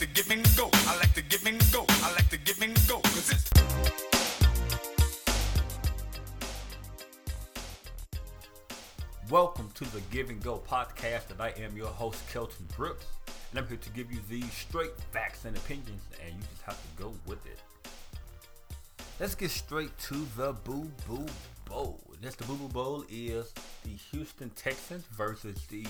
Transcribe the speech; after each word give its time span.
to 0.00 0.06
give 0.06 0.30
and 0.30 0.42
go. 0.56 0.70
I 0.72 0.96
like 0.96 1.12
to 1.12 1.20
give 1.20 1.44
and 1.44 1.60
go. 1.70 1.84
I 1.88 2.10
like 2.12 2.30
to 2.30 2.38
give 2.38 2.62
and 2.62 2.74
go. 2.88 3.00
Cause 3.00 3.32
it's 3.32 3.50
Welcome 9.30 9.70
to 9.74 9.84
the 9.92 10.00
Give 10.10 10.30
and 10.30 10.42
Go 10.42 10.62
podcast, 10.66 11.30
and 11.30 11.38
I 11.38 11.50
am 11.62 11.76
your 11.76 11.88
host, 11.88 12.26
Kelton 12.32 12.66
Brooks. 12.78 13.04
And 13.50 13.58
I'm 13.60 13.68
here 13.68 13.76
to 13.76 13.90
give 13.90 14.10
you 14.10 14.20
these 14.30 14.50
straight 14.50 14.98
facts 15.12 15.44
and 15.44 15.54
opinions, 15.54 16.00
and 16.24 16.34
you 16.34 16.40
just 16.50 16.62
have 16.62 16.80
to 16.80 17.02
go 17.02 17.12
with 17.26 17.44
it. 17.44 17.58
Let's 19.20 19.34
get 19.34 19.50
straight 19.50 19.96
to 19.98 20.26
the 20.34 20.54
Boo 20.64 20.90
Boo 21.06 21.26
Bowl. 21.66 22.00
This 22.22 22.36
the 22.36 22.44
Boo 22.44 22.56
Boo 22.56 22.68
Bowl 22.68 23.04
is 23.10 23.52
the 23.84 23.90
Houston 24.12 24.48
Texans 24.56 25.04
versus 25.12 25.62
the 25.68 25.84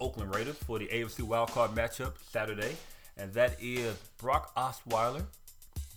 Oakland 0.00 0.32
Raiders 0.32 0.56
for 0.56 0.78
the 0.78 0.86
AFC 0.86 1.26
wildcard 1.26 1.74
matchup 1.74 2.12
Saturday, 2.30 2.76
and 3.16 3.32
that 3.34 3.56
is 3.60 3.96
Brock 4.18 4.54
Osweiler 4.56 5.24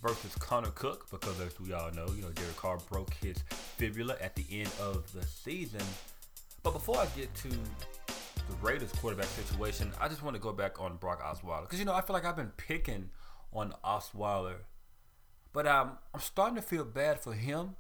versus 0.01 0.33
Connor 0.35 0.71
Cook 0.71 1.09
because 1.09 1.39
as 1.41 1.59
we 1.59 1.73
all 1.73 1.91
know, 1.91 2.07
you 2.15 2.21
know 2.21 2.31
Derek 2.31 2.55
Carr 2.55 2.77
broke 2.89 3.13
his 3.15 3.37
fibula 3.77 4.15
at 4.21 4.35
the 4.35 4.45
end 4.51 4.69
of 4.79 5.11
the 5.13 5.25
season. 5.25 5.81
But 6.63 6.73
before 6.73 6.97
I 6.97 7.05
get 7.15 7.33
to 7.35 7.49
the 7.49 8.55
Raiders 8.61 8.91
quarterback 8.93 9.27
situation, 9.27 9.91
I 9.99 10.07
just 10.07 10.23
want 10.23 10.35
to 10.35 10.41
go 10.41 10.51
back 10.53 10.79
on 10.79 10.97
Brock 10.97 11.21
Osweiler 11.21 11.61
because 11.61 11.79
you 11.79 11.85
know 11.85 11.93
I 11.93 12.01
feel 12.01 12.13
like 12.13 12.25
I've 12.25 12.35
been 12.35 12.53
picking 12.57 13.09
on 13.53 13.73
Osweiler, 13.83 14.57
but 15.53 15.65
um, 15.65 15.97
I'm 16.13 16.19
starting 16.19 16.55
to 16.55 16.61
feel 16.61 16.85
bad 16.85 17.19
for 17.19 17.33
him, 17.33 17.75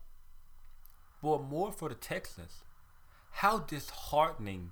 but 1.21 1.43
more 1.43 1.71
for 1.71 1.89
the 1.89 1.95
Texans. 1.95 2.63
How 3.31 3.59
disheartening 3.59 4.71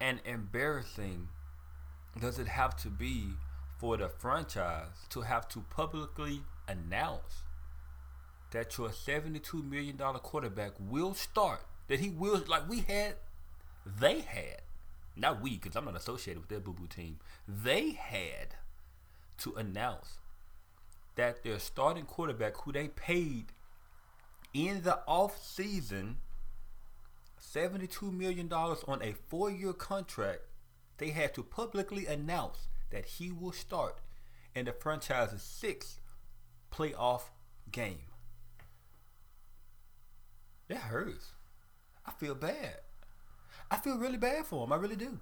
and 0.00 0.20
embarrassing 0.24 1.28
does 2.20 2.38
it 2.38 2.48
have 2.48 2.76
to 2.76 2.88
be 2.88 3.28
for 3.78 3.96
the 3.96 4.08
franchise 4.08 5.06
to 5.10 5.22
have 5.22 5.48
to 5.48 5.64
publicly 5.70 6.42
announce 6.68 7.42
that 8.52 8.78
your 8.78 8.90
$72 8.90 9.68
million 9.68 9.96
quarterback 9.96 10.72
will 10.78 11.14
start? 11.14 11.60
That 11.88 12.00
he 12.00 12.10
will, 12.10 12.42
like 12.46 12.68
we 12.68 12.80
had, 12.80 13.16
they 13.84 14.20
had, 14.20 14.62
not 15.16 15.42
we, 15.42 15.58
because 15.58 15.76
I'm 15.76 15.84
not 15.84 15.96
associated 15.96 16.40
with 16.40 16.48
their 16.48 16.60
boo 16.60 16.72
boo 16.72 16.86
team, 16.86 17.18
they 17.46 17.90
had 17.90 18.54
to 19.38 19.54
announce 19.54 20.18
that 21.16 21.42
their 21.42 21.58
starting 21.58 22.04
quarterback, 22.04 22.56
who 22.58 22.72
they 22.72 22.88
paid 22.88 23.46
in 24.52 24.82
the 24.82 25.00
off 25.06 25.44
season 25.44 26.18
$72 27.40 28.12
million 28.12 28.50
on 28.52 29.02
a 29.02 29.12
four 29.28 29.50
year 29.50 29.72
contract, 29.72 30.40
they 31.04 31.10
had 31.10 31.34
to 31.34 31.42
publicly 31.42 32.06
announce 32.06 32.68
that 32.90 33.04
he 33.04 33.30
will 33.30 33.52
start 33.52 34.00
in 34.54 34.64
the 34.64 34.72
franchise's 34.72 35.42
sixth 35.42 36.00
playoff 36.72 37.24
game. 37.70 38.06
That 40.68 40.78
hurts. 40.78 41.32
I 42.06 42.12
feel 42.12 42.34
bad. 42.34 42.76
I 43.70 43.76
feel 43.76 43.98
really 43.98 44.16
bad 44.16 44.46
for 44.46 44.64
him. 44.64 44.72
I 44.72 44.76
really 44.76 44.96
do. 44.96 45.20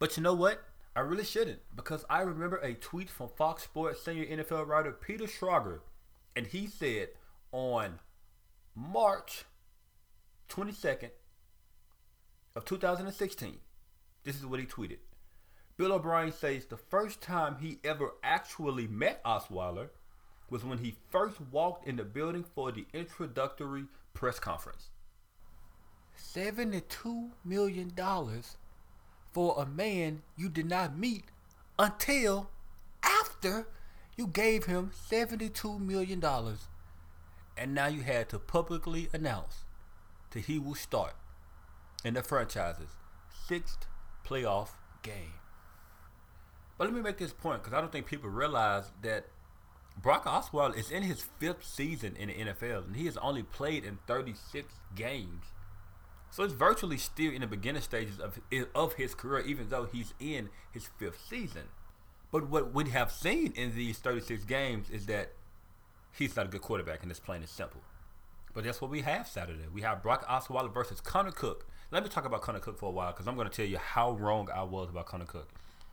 But 0.00 0.16
you 0.16 0.24
know 0.24 0.34
what? 0.34 0.64
I 0.96 1.00
really 1.00 1.24
shouldn't 1.24 1.60
because 1.76 2.04
I 2.10 2.22
remember 2.22 2.56
a 2.56 2.74
tweet 2.74 3.08
from 3.08 3.28
Fox 3.28 3.62
Sports 3.62 4.04
senior 4.04 4.26
NFL 4.26 4.66
writer 4.66 4.90
Peter 4.90 5.26
Schrager, 5.26 5.80
and 6.34 6.48
he 6.48 6.66
said 6.66 7.10
on 7.52 8.00
March 8.74 9.44
22nd 10.48 11.10
of 12.56 12.64
2016, 12.64 13.58
this 14.24 14.36
is 14.36 14.44
what 14.44 14.58
he 14.58 14.66
tweeted. 14.66 14.98
Bill 15.76 15.92
O'Brien 15.92 16.32
says 16.32 16.66
the 16.66 16.76
first 16.76 17.20
time 17.20 17.56
he 17.60 17.78
ever 17.82 18.10
actually 18.22 18.86
met 18.86 19.22
Osweiler 19.24 19.88
was 20.50 20.64
when 20.64 20.78
he 20.78 20.96
first 21.10 21.40
walked 21.50 21.88
in 21.88 21.96
the 21.96 22.04
building 22.04 22.44
for 22.54 22.70
the 22.70 22.84
introductory 22.92 23.84
press 24.12 24.38
conference. 24.38 24.90
$72 26.18 27.30
million 27.44 27.92
for 29.32 29.54
a 29.58 29.66
man 29.66 30.22
you 30.36 30.50
did 30.50 30.66
not 30.66 30.96
meet 30.96 31.24
until 31.78 32.50
after 33.02 33.66
you 34.16 34.26
gave 34.26 34.66
him 34.66 34.90
$72 35.10 35.80
million. 35.80 36.22
And 37.56 37.74
now 37.74 37.86
you 37.86 38.02
had 38.02 38.28
to 38.28 38.38
publicly 38.38 39.08
announce 39.12 39.64
that 40.30 40.44
he 40.44 40.58
will 40.58 40.74
start 40.74 41.14
in 42.04 42.14
the 42.14 42.22
franchise's 42.22 42.90
sixth 43.48 43.86
playoff 44.26 44.70
game. 45.02 45.32
But 46.78 46.84
let 46.84 46.94
me 46.94 47.00
make 47.00 47.18
this 47.18 47.32
point 47.32 47.62
because 47.62 47.76
I 47.76 47.80
don't 47.80 47.92
think 47.92 48.06
people 48.06 48.30
realize 48.30 48.90
that 49.02 49.26
Brock 50.00 50.24
Osweiler 50.24 50.76
is 50.76 50.90
in 50.90 51.02
his 51.02 51.22
fifth 51.38 51.64
season 51.64 52.16
in 52.16 52.28
the 52.28 52.34
NFL 52.34 52.86
and 52.86 52.96
he 52.96 53.04
has 53.06 53.16
only 53.18 53.42
played 53.42 53.84
in 53.84 53.98
36 54.06 54.74
games. 54.94 55.44
So 56.30 56.42
it's 56.44 56.54
virtually 56.54 56.96
still 56.96 57.30
in 57.30 57.42
the 57.42 57.46
beginning 57.46 57.82
stages 57.82 58.18
of 58.18 58.40
of 58.74 58.94
his 58.94 59.14
career, 59.14 59.44
even 59.44 59.68
though 59.68 59.84
he's 59.84 60.14
in 60.18 60.48
his 60.72 60.88
fifth 60.98 61.20
season. 61.28 61.64
But 62.30 62.48
what 62.48 62.72
we 62.72 62.88
have 62.88 63.12
seen 63.12 63.52
in 63.52 63.76
these 63.76 63.98
36 63.98 64.44
games 64.44 64.88
is 64.88 65.04
that 65.06 65.32
he's 66.10 66.34
not 66.34 66.46
a 66.46 66.48
good 66.48 66.62
quarterback, 66.62 67.02
and 67.02 67.10
it's 67.10 67.20
plain 67.20 67.42
and 67.42 67.48
simple. 67.48 67.82
But 68.54 68.64
that's 68.64 68.80
what 68.80 68.90
we 68.90 69.02
have 69.02 69.28
Saturday. 69.28 69.64
We 69.72 69.82
have 69.82 70.02
Brock 70.02 70.26
Osweiler 70.26 70.72
versus 70.72 71.02
Connor 71.02 71.32
Cook. 71.32 71.66
Let 71.90 72.02
me 72.02 72.08
talk 72.08 72.24
about 72.24 72.40
Connor 72.40 72.60
Cook 72.60 72.78
for 72.78 72.86
a 72.88 72.92
while 72.92 73.12
because 73.12 73.28
I'm 73.28 73.34
going 73.34 73.48
to 73.48 73.54
tell 73.54 73.66
you 73.66 73.76
how 73.76 74.12
wrong 74.12 74.48
I 74.54 74.62
was 74.62 74.88
about 74.88 75.04
Connor 75.04 75.26
Cook. 75.26 75.50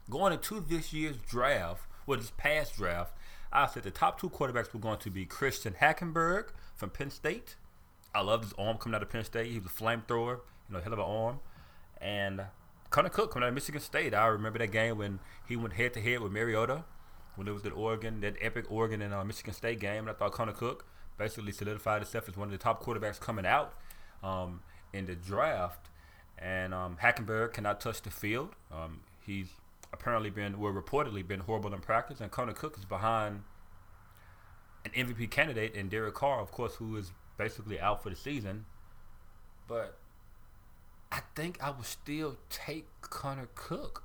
Going 0.09 0.34
into 0.34 0.59
this 0.59 0.92
year's 0.94 1.18
draft, 1.18 1.84
well, 2.06 2.18
this 2.18 2.31
past 2.38 2.75
draft, 2.75 3.14
I 3.52 3.68
said 3.68 3.84
the 3.84 3.92
top 3.92 4.20
two 4.20 4.30
quarterbacks 4.30 4.74
were 4.74 4.80
going 4.80 5.00
to 5.00 5.09
be 5.09 5.25
Christian 5.25 5.75
Hackenberg 5.80 6.50
from 6.75 6.90
Penn 6.90 7.12
State. 7.12 7.56
I 8.14 8.22
loved 8.22 8.46
his 8.46 8.53
arm 8.58 8.78
coming 8.78 8.96
out 8.96 9.03
of 9.03 9.09
Penn 9.09 9.24
State. 9.24 9.52
He 9.52 9.59
was 9.59 9.68
a 9.68 9.70
flamethrower, 9.70 10.40
you 10.68 10.74
know, 10.74 10.80
hell 10.80 10.94
of 10.94 11.00
an 11.00 11.06
arm. 11.06 11.40
And 12.02 12.42
Connor 12.90 13.09
Cook 13.09 13.31
coming 13.31 13.46
out 13.46 13.50
of 13.50 13.56
Michigan 13.56 13.81
State. 13.81 14.14
I 14.14 14.25
remember 14.28 14.58
that 14.59 14.72
game 14.72 14.97
when 14.97 15.20
he 15.47 15.56
went 15.56 15.74
head 15.74 15.94
to 15.94 16.02
head 16.02 16.22
with 16.22 16.31
Mariota 16.31 16.86
when 17.36 17.47
it 17.47 17.52
was 17.52 17.66
at 17.66 17.74
Oregon, 17.74 18.22
that 18.22 18.36
epic 18.41 18.66
Oregon 18.70 19.02
and 19.02 19.14
uh, 19.14 19.24
Michigan 19.24 19.53
State 19.53 19.80
game. 19.80 20.00
And 20.00 20.09
I 20.09 20.14
thought 20.14 20.31
Connor 20.31 20.53
Cook 20.53 20.86
basically 21.18 21.52
solidified 21.52 22.02
himself 22.02 22.28
as 22.28 22.36
one 22.36 22.47
of 22.47 22.52
the 22.52 22.58
top 22.58 22.84
quarterbacks 22.84 23.20
coming 23.20 23.46
out 23.46 23.74
um, 24.24 24.62
in 24.91 25.06
the 25.06 25.16
draft. 25.16 25.88
And 26.38 26.74
um, 26.74 26.97
Hackenberg 27.02 27.53
cannot 27.53 27.80
touch 27.80 28.02
the 28.02 28.09
field. 28.09 28.56
Um, 28.72 29.02
he's 29.26 29.50
apparently 29.94 30.30
been, 30.30 30.60
well, 30.60 30.74
reportedly 30.74 31.28
been 31.28 31.42
horrible 31.42 31.74
in 31.74 31.80
practice. 31.82 32.22
And 32.22 32.32
Connor 32.32 32.54
Cook 32.54 32.78
is 32.78 32.86
behind 32.86 33.44
an 34.86 34.92
MVP 34.92 35.30
candidate 35.32 35.74
in 35.74 35.90
Derek 35.90 36.14
Carr, 36.14 36.40
of 36.40 36.52
course, 36.52 36.76
who 36.76 36.96
is 36.96 37.12
basically 37.38 37.80
out 37.80 38.04
for 38.04 38.10
the 38.10 38.16
season. 38.16 38.66
But 39.68 39.98
I 41.12 41.22
think 41.36 41.62
I 41.62 41.72
would 41.72 41.86
still 41.86 42.38
take 42.50 42.88
Connor 43.02 43.50
Cook 43.56 44.04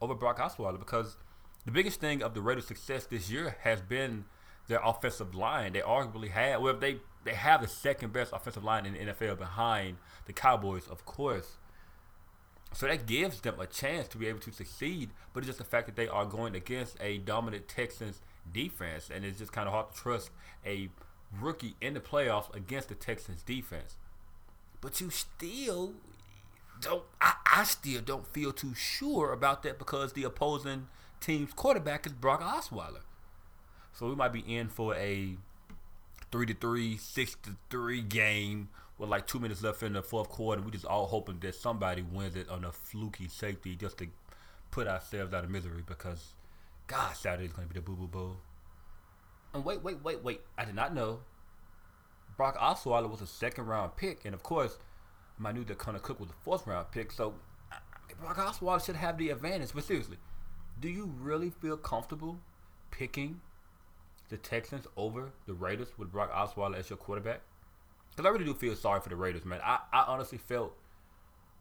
over 0.00 0.14
Brock 0.14 0.38
Osweiler 0.38 0.78
because 0.78 1.16
the 1.64 1.72
biggest 1.72 2.00
thing 2.00 2.22
of 2.22 2.34
the 2.34 2.42
Raiders' 2.42 2.66
success 2.66 3.06
this 3.06 3.30
year 3.30 3.56
has 3.62 3.80
been 3.80 4.26
their 4.68 4.80
offensive 4.84 5.34
line. 5.34 5.72
They 5.72 5.80
arguably 5.80 6.30
have 6.30 6.60
well 6.60 6.76
they 6.76 6.98
they 7.24 7.34
have 7.34 7.62
the 7.62 7.68
second 7.68 8.12
best 8.12 8.32
offensive 8.32 8.64
line 8.64 8.86
in 8.86 8.92
the 8.94 9.12
NFL 9.12 9.38
behind 9.38 9.96
the 10.26 10.32
Cowboys, 10.32 10.86
of 10.88 11.04
course. 11.04 11.56
So 12.74 12.86
that 12.86 13.06
gives 13.06 13.40
them 13.40 13.60
a 13.60 13.66
chance 13.66 14.08
to 14.08 14.18
be 14.18 14.26
able 14.26 14.40
to 14.40 14.52
succeed, 14.52 15.10
but 15.32 15.40
it's 15.40 15.46
just 15.46 15.58
the 15.58 15.64
fact 15.64 15.86
that 15.86 15.96
they 15.96 16.08
are 16.08 16.26
going 16.26 16.56
against 16.56 16.96
a 17.00 17.18
dominant 17.18 17.68
Texans 17.68 18.20
defense, 18.52 19.10
and 19.14 19.24
it's 19.24 19.38
just 19.38 19.52
kind 19.52 19.68
of 19.68 19.74
hard 19.74 19.92
to 19.92 20.00
trust 20.00 20.30
a 20.66 20.88
rookie 21.40 21.76
in 21.80 21.94
the 21.94 22.00
playoffs 22.00 22.54
against 22.54 22.88
the 22.88 22.94
Texans 22.94 23.42
defense. 23.42 23.96
But 24.80 25.00
you 25.00 25.10
still 25.10 25.94
don't 26.80 27.04
I, 27.20 27.34
I 27.56 27.64
still 27.64 28.00
don't 28.02 28.26
feel 28.26 28.52
too 28.52 28.74
sure 28.74 29.32
about 29.32 29.62
that 29.62 29.78
because 29.78 30.12
the 30.12 30.24
opposing 30.24 30.88
team's 31.20 31.52
quarterback 31.52 32.06
is 32.06 32.12
Brock 32.12 32.42
Osweiler. 32.42 33.02
So 33.92 34.08
we 34.08 34.14
might 34.14 34.32
be 34.32 34.40
in 34.40 34.68
for 34.68 34.94
a 34.96 35.36
three 36.32 36.46
to 36.46 36.54
three, 36.54 36.96
six 36.96 37.36
to 37.44 37.56
three 37.70 38.02
game 38.02 38.68
with 38.98 39.08
like 39.08 39.26
two 39.26 39.40
minutes 39.40 39.62
left 39.62 39.82
in 39.82 39.92
the 39.92 40.02
fourth 40.02 40.28
quarter. 40.28 40.62
We 40.62 40.70
just 40.70 40.84
all 40.84 41.06
hoping 41.06 41.40
that 41.40 41.54
somebody 41.54 42.02
wins 42.02 42.36
it 42.36 42.48
on 42.48 42.64
a 42.64 42.72
fluky 42.72 43.28
safety 43.28 43.76
just 43.76 43.98
to 43.98 44.08
put 44.70 44.86
ourselves 44.86 45.32
out 45.34 45.44
of 45.44 45.50
misery 45.50 45.82
because 45.86 46.34
God, 46.86 47.16
Saturday's 47.16 47.52
gonna 47.52 47.68
be 47.68 47.74
the 47.74 47.80
boo 47.80 47.96
boo 47.96 48.06
bowl. 48.06 48.36
And 49.52 49.64
wait, 49.64 49.82
wait, 49.82 50.02
wait, 50.02 50.22
wait. 50.22 50.40
I 50.58 50.64
did 50.64 50.74
not 50.74 50.94
know 50.94 51.20
Brock 52.36 52.58
Osweiler 52.58 53.08
was 53.08 53.20
a 53.20 53.26
second 53.26 53.66
round 53.66 53.96
pick, 53.96 54.24
and 54.24 54.34
of 54.34 54.42
course, 54.42 54.78
I 55.44 55.52
knew 55.52 55.64
that 55.64 55.78
Connor 55.78 55.98
Cook 55.98 56.20
was 56.20 56.30
a 56.30 56.44
fourth 56.44 56.66
round 56.66 56.90
pick. 56.90 57.12
So 57.12 57.34
Brock 58.20 58.36
Osweiler 58.36 58.84
should 58.84 58.96
have 58.96 59.18
the 59.18 59.30
advantage. 59.30 59.70
But 59.74 59.84
seriously, 59.84 60.18
do 60.80 60.88
you 60.88 61.12
really 61.20 61.50
feel 61.50 61.76
comfortable 61.76 62.38
picking 62.90 63.40
the 64.28 64.36
Texans 64.36 64.86
over 64.96 65.32
the 65.46 65.54
Raiders 65.54 65.88
with 65.96 66.10
Brock 66.12 66.32
Osweiler 66.32 66.76
as 66.76 66.90
your 66.90 66.96
quarterback? 66.96 67.40
Because 68.14 68.28
I 68.28 68.32
really 68.32 68.44
do 68.44 68.54
feel 68.54 68.76
sorry 68.76 69.00
for 69.00 69.08
the 69.08 69.16
Raiders, 69.16 69.44
man. 69.44 69.60
I, 69.64 69.78
I 69.92 70.04
honestly 70.06 70.38
felt 70.38 70.76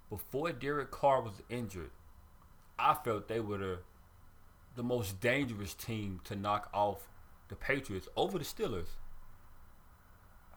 before 0.09 0.51
Derek 0.51 0.91
Carr 0.91 1.21
was 1.21 1.41
injured, 1.49 1.89
I 2.77 2.93
felt 2.93 3.27
they 3.27 3.39
were 3.39 3.57
the 3.57 3.79
the 4.75 4.83
most 4.83 5.19
dangerous 5.19 5.73
team 5.73 6.19
to 6.23 6.35
knock 6.35 6.69
off 6.73 7.07
the 7.47 7.55
Patriots 7.55 8.07
over 8.15 8.39
the 8.39 8.43
Steelers. 8.43 8.87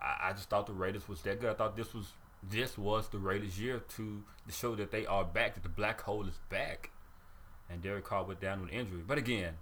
I, 0.01 0.29
I 0.29 0.33
just 0.33 0.49
thought 0.49 0.67
the 0.67 0.73
Raiders 0.73 1.09
was 1.09 1.23
that 1.23 1.41
good. 1.41 1.51
I 1.51 1.55
thought 1.55 1.77
this 1.77 1.93
was 1.93 2.13
this 2.43 2.79
was 2.79 3.09
the 3.09 3.19
Raiders' 3.19 3.59
year 3.59 3.81
to, 3.97 4.23
to 4.47 4.53
show 4.53 4.75
that 4.77 4.91
they 4.91 5.07
are 5.07 5.25
back, 5.25 5.55
that 5.55 5.63
the 5.63 5.69
black 5.69 6.03
hole 6.03 6.27
is 6.27 6.39
back. 6.49 6.91
And 7.69 7.83
Derek 7.83 8.05
Carr 8.05 8.25
went 8.25 8.41
down 8.41 8.61
with 8.61 8.71
injury. 8.71 9.03
But 9.07 9.19
again, 9.19 9.55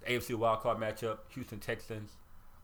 the 0.00 0.12
AFC 0.12 0.36
wildcard 0.36 0.78
matchup, 0.78 1.18
Houston 1.30 1.58
Texans, 1.58 2.12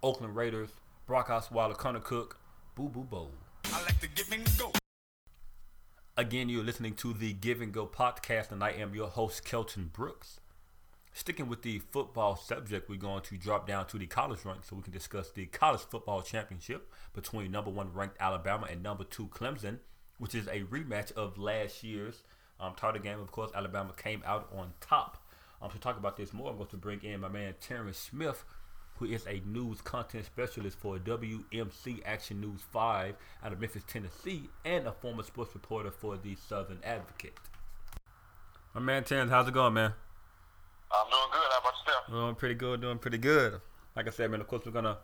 Oakland 0.02 0.36
Raiders, 0.36 0.70
Brock 1.06 1.28
Osweiler, 1.28 1.76
Connor 1.76 2.00
Cook, 2.00 2.38
Boo 2.78 2.88
Boo 2.88 3.02
Bowl. 3.02 3.32
I 3.72 3.82
like 3.82 3.98
to 3.98 4.06
give 4.06 4.30
and 4.30 4.48
go. 4.56 4.70
Again, 6.16 6.48
you're 6.48 6.62
listening 6.62 6.94
to 6.94 7.12
the 7.12 7.32
Give 7.32 7.60
and 7.60 7.72
Go 7.72 7.88
podcast, 7.88 8.52
and 8.52 8.62
I 8.62 8.70
am 8.70 8.94
your 8.94 9.08
host, 9.08 9.44
Kelton 9.44 9.90
Brooks. 9.92 10.38
Sticking 11.12 11.48
with 11.48 11.62
the 11.62 11.80
football 11.80 12.36
subject, 12.36 12.88
we're 12.88 12.94
going 12.94 13.22
to 13.22 13.36
drop 13.36 13.66
down 13.66 13.88
to 13.88 13.98
the 13.98 14.06
college 14.06 14.44
ranks 14.44 14.68
so 14.68 14.76
we 14.76 14.82
can 14.82 14.92
discuss 14.92 15.32
the 15.32 15.46
college 15.46 15.80
football 15.80 16.22
championship 16.22 16.88
between 17.14 17.50
number 17.50 17.70
one 17.72 17.92
ranked 17.92 18.16
Alabama 18.20 18.68
and 18.70 18.80
number 18.80 19.02
two 19.02 19.26
Clemson, 19.26 19.78
which 20.18 20.36
is 20.36 20.46
a 20.46 20.60
rematch 20.60 21.10
of 21.14 21.36
last 21.36 21.82
year's 21.82 22.22
um, 22.60 22.74
title 22.76 23.02
game. 23.02 23.18
Of 23.18 23.32
course, 23.32 23.50
Alabama 23.56 23.92
came 23.96 24.22
out 24.24 24.48
on 24.56 24.74
top. 24.80 25.26
Um, 25.60 25.68
to 25.72 25.78
talk 25.80 25.98
about 25.98 26.16
this 26.16 26.32
more, 26.32 26.50
I'm 26.50 26.56
going 26.56 26.68
to 26.68 26.76
bring 26.76 27.02
in 27.02 27.22
my 27.22 27.28
man 27.28 27.54
Terrance 27.60 27.98
Smith, 27.98 28.44
who 28.98 29.06
is 29.06 29.26
a 29.26 29.40
news 29.46 29.80
content 29.80 30.24
specialist 30.24 30.78
for 30.78 30.98
WMC 30.98 32.02
Action 32.04 32.40
News 32.40 32.60
5 32.72 33.14
out 33.44 33.52
of 33.52 33.60
Memphis, 33.60 33.84
Tennessee, 33.86 34.50
and 34.64 34.86
a 34.86 34.92
former 34.92 35.22
sports 35.22 35.54
reporter 35.54 35.90
for 35.90 36.16
the 36.16 36.34
Southern 36.34 36.78
Advocate. 36.82 37.38
My 38.74 38.80
man 38.80 39.04
Terrance, 39.04 39.30
how's 39.30 39.48
it 39.48 39.54
going, 39.54 39.74
man? 39.74 39.92
I'm 40.90 41.10
doing 41.10 41.22
good. 41.32 41.50
How 41.50 41.58
about 41.60 41.72
yourself? 41.86 42.04
Doing 42.10 42.34
pretty 42.34 42.54
good, 42.54 42.80
doing 42.80 42.98
pretty 42.98 43.18
good. 43.18 43.60
Like 43.94 44.08
I 44.08 44.10
said, 44.10 44.30
man, 44.30 44.40
of 44.40 44.48
course, 44.48 44.62
we're 44.66 44.72
going 44.72 44.84
to 44.84 44.98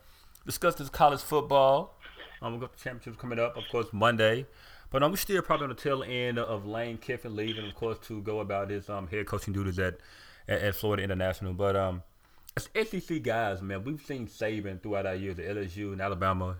discuss 0.44 0.74
this 0.74 0.88
college 0.88 1.20
football. 1.20 1.98
Um, 2.42 2.52
we've 2.52 2.60
got 2.60 2.76
the 2.76 2.82
championships 2.82 3.20
coming 3.20 3.38
up, 3.38 3.56
of 3.56 3.64
course, 3.70 3.86
Monday. 3.92 4.46
But 4.90 5.02
I'm 5.02 5.10
um, 5.10 5.16
still 5.16 5.42
probably 5.42 5.64
on 5.64 5.70
the 5.70 5.74
tail 5.76 6.02
end 6.02 6.38
of 6.38 6.66
Lane 6.66 6.98
Kiffin 6.98 7.34
leaving, 7.34 7.66
of 7.66 7.74
course, 7.74 7.98
to 8.06 8.22
go 8.22 8.40
about 8.40 8.70
his 8.70 8.88
um, 8.88 9.08
head 9.08 9.26
coaching 9.26 9.52
duties 9.52 9.78
at, 9.78 9.98
at, 10.46 10.62
at 10.62 10.74
Florida 10.74 11.02
International. 11.02 11.52
But 11.52 11.74
um, 11.74 11.96
as 11.96 12.13
SEC 12.56 13.22
guys, 13.22 13.62
man, 13.62 13.82
we've 13.82 14.00
seen 14.00 14.28
Saban 14.28 14.80
throughout 14.80 15.06
our 15.06 15.16
years 15.16 15.38
at 15.38 15.46
LSU 15.46 15.92
and 15.92 16.00
Alabama. 16.00 16.58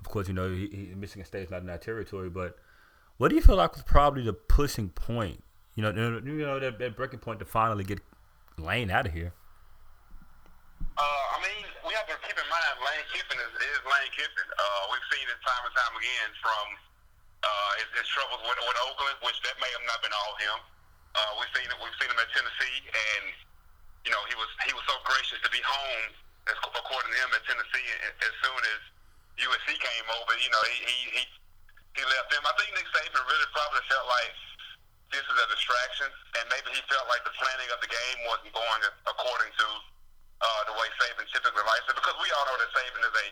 Of 0.00 0.08
course, 0.08 0.28
you 0.28 0.34
know, 0.34 0.52
he, 0.52 0.68
he, 0.68 0.94
Michigan 0.94 1.24
State's 1.24 1.50
not 1.50 1.62
in 1.62 1.70
our 1.70 1.78
territory. 1.78 2.28
But 2.28 2.56
what 3.16 3.28
do 3.28 3.36
you 3.36 3.40
feel 3.40 3.56
like 3.56 3.72
was 3.72 3.82
probably 3.82 4.22
the 4.22 4.34
pushing 4.34 4.90
point? 4.90 5.42
You 5.76 5.82
know, 5.84 6.20
you 6.20 6.44
know 6.44 6.60
that, 6.60 6.78
that 6.78 6.96
breaking 6.96 7.20
point 7.20 7.40
to 7.40 7.48
finally 7.48 7.84
get 7.84 8.00
Lane 8.58 8.90
out 8.90 9.06
of 9.08 9.12
here. 9.16 9.32
Uh, 11.00 11.24
I 11.32 11.40
mean, 11.40 11.64
we 11.88 11.96
have 11.96 12.04
to 12.12 12.16
keep 12.20 12.36
in 12.36 12.48
mind 12.52 12.76
Lane 12.84 13.06
Kiffin 13.08 13.40
is, 13.40 13.52
is 13.64 13.80
Lane 13.88 14.12
Kiffin. 14.12 14.48
Uh, 14.52 14.82
we've 14.92 15.08
seen 15.08 15.24
it 15.24 15.40
time 15.40 15.64
and 15.64 15.72
time 15.72 15.94
again 15.96 16.30
from 16.44 16.66
uh, 17.48 17.72
his, 17.80 17.88
his 17.96 18.08
troubles 18.12 18.44
with, 18.44 18.60
with 18.60 18.78
Oakland, 18.84 19.16
which 19.24 19.40
that 19.48 19.56
may 19.56 19.72
have 19.72 19.84
not 19.88 20.04
been 20.04 20.12
all 20.12 20.36
him. 20.36 20.58
Uh, 21.16 21.32
we've 21.40 21.52
seen 21.56 21.64
it. 21.64 21.76
We've 21.80 21.96
seen 21.96 22.12
him 22.12 22.20
at 22.20 22.28
Tennessee, 22.28 22.78
and 22.92 23.24
you 24.04 24.10
know 24.12 24.22
he 24.28 24.36
was 24.36 24.50
he 24.64 24.72
was 24.72 24.84
so 24.88 24.96
gracious 25.04 25.40
to 25.44 25.50
be 25.52 25.60
home, 25.60 26.04
as, 26.48 26.56
according 26.56 27.10
to 27.12 27.18
him, 27.20 27.30
at 27.36 27.42
Tennessee. 27.44 27.86
As 28.24 28.34
soon 28.40 28.60
as 28.64 28.80
USC 29.44 29.68
came 29.76 30.06
over, 30.16 30.32
you 30.40 30.50
know 30.52 30.62
he 30.72 30.76
he 30.84 30.96
he, 31.20 31.22
he 32.00 32.02
left 32.08 32.28
them. 32.32 32.44
I 32.44 32.52
think 32.56 32.72
Nick 32.76 32.88
Saban 32.92 33.20
really 33.24 33.48
probably 33.52 33.84
felt 33.92 34.06
like 34.08 34.32
this 35.12 35.24
is 35.26 35.36
a 35.36 35.46
distraction, 35.52 36.08
and 36.38 36.44
maybe 36.48 36.70
he 36.72 36.80
felt 36.88 37.04
like 37.10 37.20
the 37.26 37.34
planning 37.36 37.68
of 37.74 37.82
the 37.82 37.90
game 37.90 38.18
wasn't 38.30 38.54
going 38.54 38.80
according 39.10 39.52
to 39.58 39.68
uh, 40.40 40.62
the 40.70 40.74
way 40.78 40.86
Saban 40.96 41.26
typically 41.28 41.66
likes 41.66 41.84
it. 41.90 41.96
Because 41.98 42.16
we 42.22 42.28
all 42.32 42.46
know 42.48 42.56
that 42.56 42.70
Saban 42.72 43.02
is 43.04 43.14
a, 43.14 43.26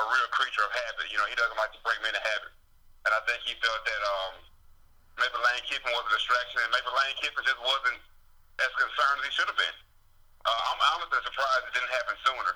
a 0.00 0.04
real 0.08 0.28
creature 0.32 0.64
of 0.64 0.72
habit. 0.72 1.10
You 1.12 1.20
know, 1.20 1.28
he 1.28 1.36
doesn't 1.36 1.58
like 1.58 1.74
to 1.76 1.80
break 1.84 2.00
many 2.00 2.16
habits, 2.16 2.56
and 3.04 3.12
I 3.12 3.20
think 3.28 3.44
he 3.44 3.52
felt 3.60 3.82
that 3.84 4.02
um, 4.08 4.32
maybe 5.20 5.36
Lane 5.36 5.64
Kiffin 5.68 5.92
was 5.92 6.06
a 6.08 6.12
distraction, 6.16 6.64
and 6.64 6.70
maybe 6.72 6.88
Lane 6.88 7.16
Kiffin 7.20 7.44
just 7.44 7.60
wasn't 7.60 8.00
as 8.62 8.72
concerned 8.78 9.18
as 9.20 9.24
he 9.28 9.32
should 9.34 9.50
have 9.50 9.58
been. 9.58 9.76
Uh, 11.04 11.20
I'm 11.20 11.28
honestly 11.28 11.68
it 11.68 11.74
didn't 11.76 11.92
happen 11.92 12.14
sooner. 12.24 12.54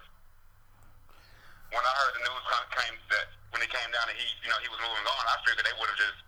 When 1.68 1.84
I 1.84 1.92
heard 2.00 2.12
the 2.16 2.24
news 2.24 2.44
came 2.72 2.96
that 3.12 3.26
when 3.52 3.60
it 3.60 3.68
came 3.68 3.88
down 3.92 4.08
that 4.08 4.16
he, 4.16 4.24
you 4.40 4.48
know, 4.48 4.56
he 4.64 4.72
was 4.72 4.80
moving 4.80 5.04
on, 5.04 5.22
I 5.28 5.36
figured 5.44 5.68
they 5.68 5.76
would 5.76 5.90
have 5.92 6.00
just 6.00 6.18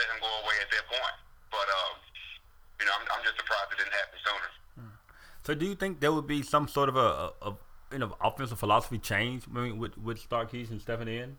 let 0.00 0.08
him 0.08 0.18
go 0.24 0.30
away 0.40 0.56
at 0.64 0.72
that 0.72 0.84
point. 0.88 1.16
But 1.52 1.68
um, 1.68 1.94
you 2.80 2.84
know, 2.88 2.94
I'm, 2.96 3.04
I'm 3.12 3.22
just 3.24 3.36
surprised 3.36 3.76
it 3.76 3.78
didn't 3.84 3.92
happen 3.92 4.16
sooner. 4.24 4.50
So, 5.44 5.52
do 5.56 5.64
you 5.68 5.76
think 5.76 6.00
there 6.00 6.12
would 6.12 6.28
be 6.28 6.40
some 6.40 6.68
sort 6.68 6.88
of 6.88 6.96
a, 6.96 7.32
a, 7.44 7.48
a 7.48 7.50
you 7.92 8.00
know 8.00 8.16
offensive 8.20 8.58
philosophy 8.58 8.96
change 8.96 9.44
I 9.48 9.52
mean, 9.52 9.76
with 9.76 9.96
with 10.00 10.16
Sarkisian 10.24 10.80
stepping 10.80 11.08
in? 11.08 11.36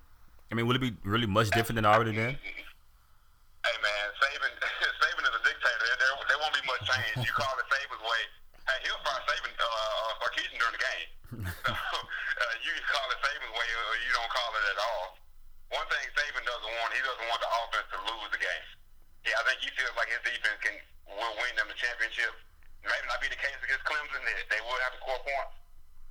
I 0.52 0.54
mean, 0.54 0.68
would 0.68 0.76
it 0.76 0.84
be 0.84 0.94
really 1.02 1.30
much 1.30 1.50
different 1.52 1.82
than 1.82 1.86
already 1.86 2.12
then? 2.12 2.36
Hey 2.36 3.78
man, 3.78 4.06
Saban, 4.20 4.52
Saban 5.02 5.24
is 5.24 5.36
a 5.38 5.44
dictator. 5.48 5.86
There, 6.02 6.14
there 6.28 6.40
won't 6.42 6.54
be 6.54 6.66
much 6.66 6.84
change. 6.86 7.24
You 7.24 7.34
call 7.34 7.54
it 7.56 7.68
Saban's 7.72 8.04
way. 8.04 8.22
Hey, 8.68 8.78
he'll 8.84 9.00
fire 9.06 9.22
Saban, 9.30 9.54
uh, 9.54 9.64
uh, 9.64 10.12
Sarkisian 10.22 10.58
during 10.60 10.76
the 10.76 10.84
game. 10.84 11.10
so, 11.62 11.72
uh, 11.72 12.56
you 12.66 12.72
can 12.74 12.86
call 12.90 13.06
it 13.16 13.20
Saban's 13.22 13.54
way, 13.54 13.70
or 13.70 13.96
you 14.02 14.12
don't 14.18 14.32
call 14.34 14.50
it 14.60 14.66
at 14.76 14.80
all. 14.82 15.06
One 15.72 15.88
thing 15.88 16.04
Saban 16.18 16.44
doesn't 16.44 16.71
want, 16.82 16.92
he 16.98 17.02
doesn't 17.06 17.30
want 17.30 17.42
the 17.42 17.52
offense 17.62 17.88
to 17.94 18.00
lose 18.10 18.30
the 18.34 18.42
game. 18.42 18.68
Yeah, 19.24 19.38
I 19.38 19.46
think 19.46 19.62
he 19.62 19.70
feels 19.78 19.94
like 19.94 20.10
his 20.10 20.22
defense 20.26 20.58
can 20.66 20.76
will 21.08 21.36
win 21.38 21.54
them 21.60 21.70
the 21.70 21.78
championship. 21.78 22.34
Maybe 22.82 23.06
not 23.06 23.22
be 23.22 23.30
the 23.30 23.38
case 23.38 23.58
against 23.62 23.86
Clemson. 23.86 24.22
They, 24.26 24.58
they 24.58 24.62
would 24.66 24.82
have 24.82 24.98
to 24.98 25.02
score 25.06 25.22
points. 25.22 25.56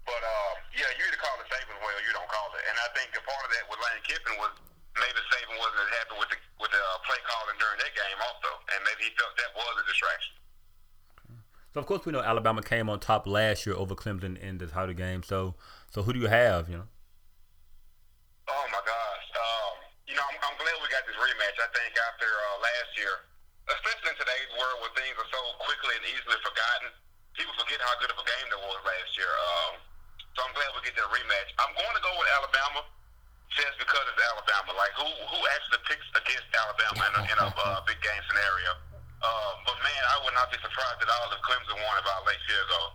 But 0.07 0.23
uh, 0.23 0.53
yeah, 0.79 0.87
you 0.95 1.03
either 1.03 1.19
call 1.19 1.35
it 1.43 1.51
Saban 1.51 1.77
way 1.83 1.93
or 1.93 2.03
you 2.07 2.15
don't 2.15 2.31
call 2.31 2.49
it. 2.55 2.63
And 2.71 2.77
I 2.79 2.89
think 2.95 3.11
a 3.19 3.23
part 3.27 3.43
of 3.43 3.51
that 3.59 3.65
with 3.67 3.83
Lane 3.83 4.03
Kiffin 4.07 4.37
was 4.39 4.55
maybe 4.95 5.19
Saban 5.35 5.59
wasn't 5.59 5.83
as 5.83 5.93
happy 5.99 6.15
with 6.23 6.31
the 6.31 6.39
with 6.63 6.73
the 6.73 6.79
uh, 6.79 6.99
play 7.03 7.21
calling 7.27 7.59
during 7.59 7.79
that 7.83 7.93
game 7.93 8.19
also, 8.23 8.51
and 8.71 8.79
maybe 8.87 9.11
he 9.11 9.13
felt 9.19 9.35
that 9.35 9.51
was 9.59 9.75
a 9.83 9.85
distraction. 9.87 10.35
So 11.75 11.79
of 11.79 11.87
course 11.87 12.03
we 12.07 12.11
know 12.15 12.23
Alabama 12.23 12.63
came 12.63 12.91
on 12.91 12.99
top 12.99 13.27
last 13.27 13.67
year 13.67 13.75
over 13.75 13.95
Clemson 13.95 14.39
in 14.39 14.59
the 14.59 14.67
title 14.67 14.95
game. 14.95 15.23
So 15.23 15.55
so 15.91 16.03
who 16.03 16.15
do 16.15 16.19
you 16.19 16.31
have? 16.31 16.71
You 16.71 16.83
know. 16.83 16.89
Oh 18.51 18.67
my 18.71 18.83
gosh. 18.83 19.27
Um, 19.35 19.75
you 20.11 20.15
know, 20.19 20.27
I'm, 20.27 20.51
I'm 21.01 21.09
glad 21.09 21.17
we 21.17 21.25
got 21.25 21.33
this 21.33 21.33
rematch. 21.33 21.57
I 21.57 21.71
think 21.73 21.93
after 22.13 22.29
uh, 22.29 22.57
last 22.61 22.91
year, 23.01 23.15
especially 23.73 24.13
in 24.13 24.19
today's 24.21 24.51
world 24.53 24.85
where 24.85 24.93
things 24.93 25.17
are 25.17 25.31
so 25.33 25.41
quickly 25.65 25.97
and 25.97 26.05
easily 26.13 26.37
forgotten, 26.45 26.93
people 27.33 27.57
forget 27.57 27.81
how 27.81 27.97
good 28.05 28.13
of 28.13 28.21
a 28.21 28.27
game 28.29 28.47
there 28.53 28.61
was 28.61 28.81
last 28.85 29.11
year. 29.17 29.33
Um, 29.33 29.73
so 30.37 30.45
I'm 30.45 30.53
glad 30.53 30.69
we 30.77 30.85
get 30.85 31.01
that 31.01 31.09
rematch. 31.09 31.49
I'm 31.57 31.73
going 31.73 31.97
to 31.97 32.05
go 32.05 32.13
with 32.21 32.29
Alabama 32.37 32.85
just 33.49 33.81
because 33.81 34.05
it's 34.13 34.21
Alabama. 34.29 34.77
Like 34.77 34.93
who 35.01 35.09
who 35.09 35.41
actually 35.57 35.81
picks 35.89 36.05
against 36.21 36.49
Alabama 36.53 37.01
in 37.01 37.15
a, 37.17 37.23
in 37.33 37.39
a 37.41 37.49
uh, 37.49 37.81
big 37.89 37.97
game 38.05 38.23
scenario? 38.29 38.77
Um, 39.25 39.55
but 39.65 39.77
man, 39.81 40.03
I 40.05 40.17
would 40.21 40.37
not 40.37 40.53
be 40.53 40.61
surprised 40.61 41.01
at 41.01 41.09
all 41.09 41.33
if 41.33 41.41
Clemson 41.49 41.81
won 41.81 41.97
by 42.05 42.13
a 42.13 42.25
late 42.29 42.41
field 42.45 42.69
goal. 42.69 42.91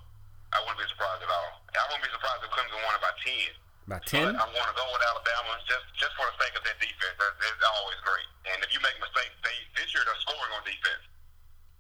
I 0.54 0.62
wouldn't 0.62 0.78
be 0.78 0.88
surprised 0.94 1.26
at 1.26 1.32
all. 1.34 1.50
I 1.74 1.84
wouldn't 1.90 2.06
be 2.06 2.14
surprised 2.14 2.46
if 2.46 2.54
Clemson 2.54 2.78
won 2.86 3.02
by 3.02 3.14
ten. 3.26 3.54
By 3.86 4.02
ten? 4.02 4.34
I'm 4.34 4.50
going 4.50 4.66
to 4.66 4.78
go 4.78 4.86
with 4.90 5.04
Alabama 5.14 5.62
just 5.70 5.86
just 5.94 6.14
for 6.18 6.26
the 6.26 6.36
sake 6.42 6.58
of 6.58 6.66
that 6.66 6.78
defense. 6.82 7.14
That's, 7.22 7.38
it's 7.38 7.66
always 7.78 8.00
great. 8.02 8.26
And 8.50 8.58
if 8.66 8.74
you 8.74 8.82
make 8.82 8.98
mistakes, 8.98 9.38
they 9.46 9.54
this 9.78 9.94
year 9.94 10.02
they're 10.02 10.24
scoring 10.26 10.54
on 10.58 10.66
defense. 10.66 11.06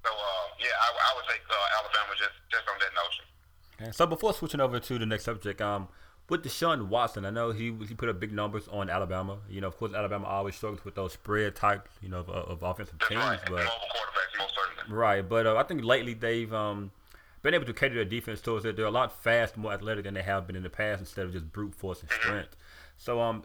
So 0.05 0.13
uh, 0.13 0.45
yeah, 0.61 0.75
I, 0.77 0.87
I 0.93 1.09
would 1.17 1.25
take 1.25 1.41
uh, 1.49 1.77
Alabama 1.81 2.13
just 2.13 2.37
just 2.53 2.65
on 2.69 2.77
that 2.77 2.93
notion. 2.93 3.25
Okay, 3.81 3.84
So 3.95 4.05
before 4.05 4.33
switching 4.33 4.59
over 4.59 4.77
to 4.77 4.99
the 4.99 5.05
next 5.05 5.23
subject, 5.23 5.61
um, 5.61 5.87
with 6.27 6.43
Deshaun 6.43 6.89
Watson, 6.89 7.23
I 7.23 7.29
know 7.29 7.51
he 7.51 7.73
he 7.87 7.93
put 7.93 8.09
up 8.09 8.19
big 8.19 8.33
numbers 8.33 8.67
on 8.67 8.89
Alabama. 8.89 9.37
You 9.49 9.61
know, 9.61 9.67
of 9.67 9.77
course, 9.77 9.93
Alabama 9.93 10.27
always 10.27 10.57
struggles 10.57 10.83
with 10.83 10.95
those 10.95 11.13
spread 11.13 11.55
type, 11.55 11.87
you 12.01 12.09
know, 12.09 12.19
of, 12.19 12.29
of 12.29 12.61
offensive 12.61 12.97
That's 12.99 13.07
teams. 13.07 13.21
right. 13.21 13.39
But 13.47 13.63
most 14.37 14.53
right, 14.89 15.21
but 15.21 15.47
uh, 15.47 15.55
I 15.55 15.63
think 15.63 15.85
lately 15.85 16.13
they've 16.13 16.53
um 16.53 16.91
been 17.41 17.53
able 17.53 17.63
to 17.67 17.73
cater 17.73 17.95
their 17.95 18.03
defense 18.03 18.41
towards 18.41 18.65
it. 18.65 18.75
They're 18.75 18.83
a 18.83 18.91
lot 18.91 19.23
fast, 19.23 19.55
more 19.55 19.71
athletic 19.71 20.03
than 20.03 20.15
they 20.15 20.23
have 20.23 20.45
been 20.45 20.57
in 20.57 20.63
the 20.63 20.69
past, 20.69 20.99
instead 20.99 21.27
of 21.27 21.31
just 21.31 21.49
brute 21.53 21.73
force 21.73 22.01
and 22.01 22.11
strength. 22.11 22.57
So, 22.97 23.21
um, 23.21 23.43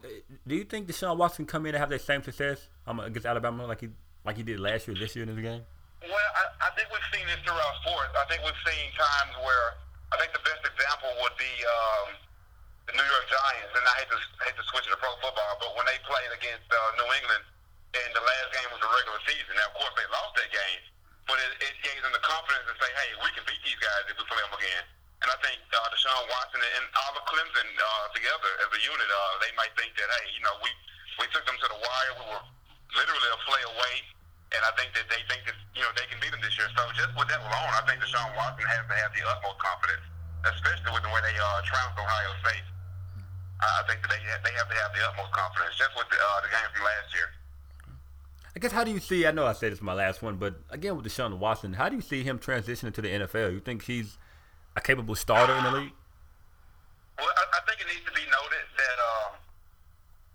do 0.49 0.57
you 0.57 0.65
think 0.65 0.89
Deshaun 0.89 1.17
Watson 1.17 1.45
can 1.45 1.53
come 1.53 1.67
in 1.67 1.77
and 1.77 1.81
have 1.81 1.91
that 1.91 2.01
same 2.01 2.25
success 2.25 2.67
um, 2.89 2.99
against 2.99 3.25
Alabama 3.25 3.67
like 3.69 3.83
he 3.83 3.91
like 4.25 4.37
he 4.37 4.43
did 4.43 4.59
last 4.59 4.89
year, 4.89 4.97
this 4.99 5.15
year 5.15 5.23
in 5.23 5.33
this 5.33 5.41
game? 5.41 5.63
Well, 6.03 6.11
I, 6.11 6.67
I 6.67 6.71
think 6.75 6.89
we've 6.91 7.07
seen 7.15 7.25
this 7.29 7.39
throughout 7.45 7.75
sports. 7.87 8.11
I 8.19 8.27
think 8.29 8.43
we've 8.43 8.63
seen 8.67 8.91
times 8.99 9.37
where 9.45 9.90
I 10.11 10.19
think 10.19 10.35
the 10.35 10.43
best 10.43 10.63
example 10.67 11.11
would 11.23 11.37
be 11.39 11.53
um, 11.63 12.19
the 12.91 12.95
New 12.99 13.07
York 13.07 13.27
Giants, 13.31 13.73
and 13.79 13.85
I 13.87 13.95
hate 14.03 14.11
to 14.11 14.19
hate 14.43 14.57
to 14.59 14.65
switch 14.67 14.87
it 14.87 14.93
to 14.95 14.99
pro 14.99 15.15
football, 15.23 15.55
but 15.63 15.71
when 15.79 15.87
they 15.87 15.99
played 16.03 16.35
against 16.35 16.67
uh, 16.67 16.79
New 16.99 17.11
England, 17.15 17.45
and 17.95 18.11
the 18.15 18.23
last 18.23 18.49
game 18.55 18.69
was 18.75 18.83
the 18.83 18.91
regular 18.91 19.21
season. 19.27 19.55
Now, 19.55 19.71
of 19.71 19.75
course, 19.79 19.95
they 19.95 20.07
lost 20.11 20.35
that 20.39 20.51
game, 20.51 20.83
but 21.31 21.39
it, 21.39 21.63
it 21.63 21.75
gave 21.87 21.99
them 22.03 22.11
the 22.11 22.23
confidence 22.23 22.67
to 22.67 22.75
say, 22.83 22.91
"Hey, 22.91 23.11
we 23.23 23.31
can 23.35 23.47
beat 23.47 23.63
these 23.63 23.79
guys 23.79 24.11
if 24.11 24.19
we 24.19 24.27
play 24.27 24.43
them 24.43 24.55
again." 24.55 24.85
And 25.21 25.29
I 25.31 25.39
think 25.45 25.61
uh, 25.71 25.79
Deshaun 25.95 26.25
Watson 26.27 26.63
and 26.65 26.85
all 27.07 27.13
of 27.15 27.23
Clemson 27.29 27.69
uh, 27.71 28.07
together 28.17 28.51
as 28.67 28.71
a 28.73 28.81
unit, 28.81 29.05
uh, 29.05 29.35
they 29.45 29.53
might 29.53 29.71
think 29.77 29.93
that, 29.95 30.09
hey, 30.09 30.27
you 30.33 30.43
know, 30.43 30.57
we 30.65 30.71
we 31.23 31.29
took 31.31 31.45
them 31.45 31.59
to 31.61 31.67
the 31.71 31.79
wire. 31.79 32.13
We 32.19 32.25
were 32.35 32.45
literally 32.99 33.31
a 33.31 33.39
play 33.47 33.63
away 33.69 33.95
and 34.51 34.61
I 34.67 34.73
think 34.75 34.91
that 34.99 35.07
they 35.07 35.23
think 35.31 35.47
that 35.47 35.57
you 35.75 35.83
know 35.83 35.93
they 35.95 36.07
can 36.11 36.19
beat 36.19 36.35
them 36.35 36.43
this 36.43 36.55
year. 36.59 36.67
So 36.75 36.83
just 36.99 37.15
with 37.15 37.31
that 37.31 37.41
alone, 37.41 37.71
I 37.75 37.83
think 37.87 38.03
Deshaun 38.03 38.31
Watson 38.35 38.67
has 38.67 38.83
to 38.87 38.97
have 38.99 39.11
the 39.15 39.23
utmost 39.23 39.59
confidence, 39.63 40.05
especially 40.47 40.91
with 40.91 41.05
the 41.07 41.13
way 41.13 41.23
they 41.23 41.37
uh, 41.39 41.61
trounced 41.63 41.97
Ohio 41.97 42.33
State. 42.43 42.67
I 43.61 43.83
think 43.87 44.01
that 44.03 44.11
they 44.11 44.21
they 44.21 44.55
have 44.57 44.69
to 44.69 44.77
have 44.77 44.91
the 44.97 45.03
utmost 45.05 45.33
confidence 45.33 45.77
just 45.77 45.93
with 45.97 46.09
the, 46.09 46.17
uh, 46.17 46.41
the 46.43 46.51
game 46.51 46.69
from 46.73 46.85
last 46.85 47.09
year. 47.15 47.29
I 48.51 48.59
guess 48.59 48.73
how 48.73 48.85
do 48.85 48.91
you 48.91 49.01
see? 49.01 49.27
I 49.27 49.31
know 49.31 49.47
I 49.47 49.53
said 49.53 49.71
this 49.71 49.79
is 49.79 49.85
my 49.85 49.95
last 49.95 50.23
one, 50.23 50.37
but 50.37 50.61
again 50.71 50.97
with 50.97 51.07
Deshaun 51.07 51.39
Watson, 51.39 51.75
how 51.75 51.89
do 51.89 51.97
you 51.97 52.03
see 52.03 52.25
him 52.25 52.39
transitioning 52.39 52.93
to 52.95 53.03
the 53.03 53.09
NFL? 53.09 53.53
You 53.53 53.61
think 53.61 53.85
he's 53.85 54.19
a 54.77 54.81
capable 54.81 55.15
starter 55.15 55.55
in 55.55 55.65
the 55.65 55.73
league? 55.73 55.93
Well, 57.19 57.29
I, 57.29 57.45
I 57.57 57.61
think 57.69 57.81
it 57.81 57.87
needs 57.87 58.05
to 58.09 58.13
be 58.13 58.25
noted 58.27 58.65
that 58.77 58.97
um, 58.99 59.31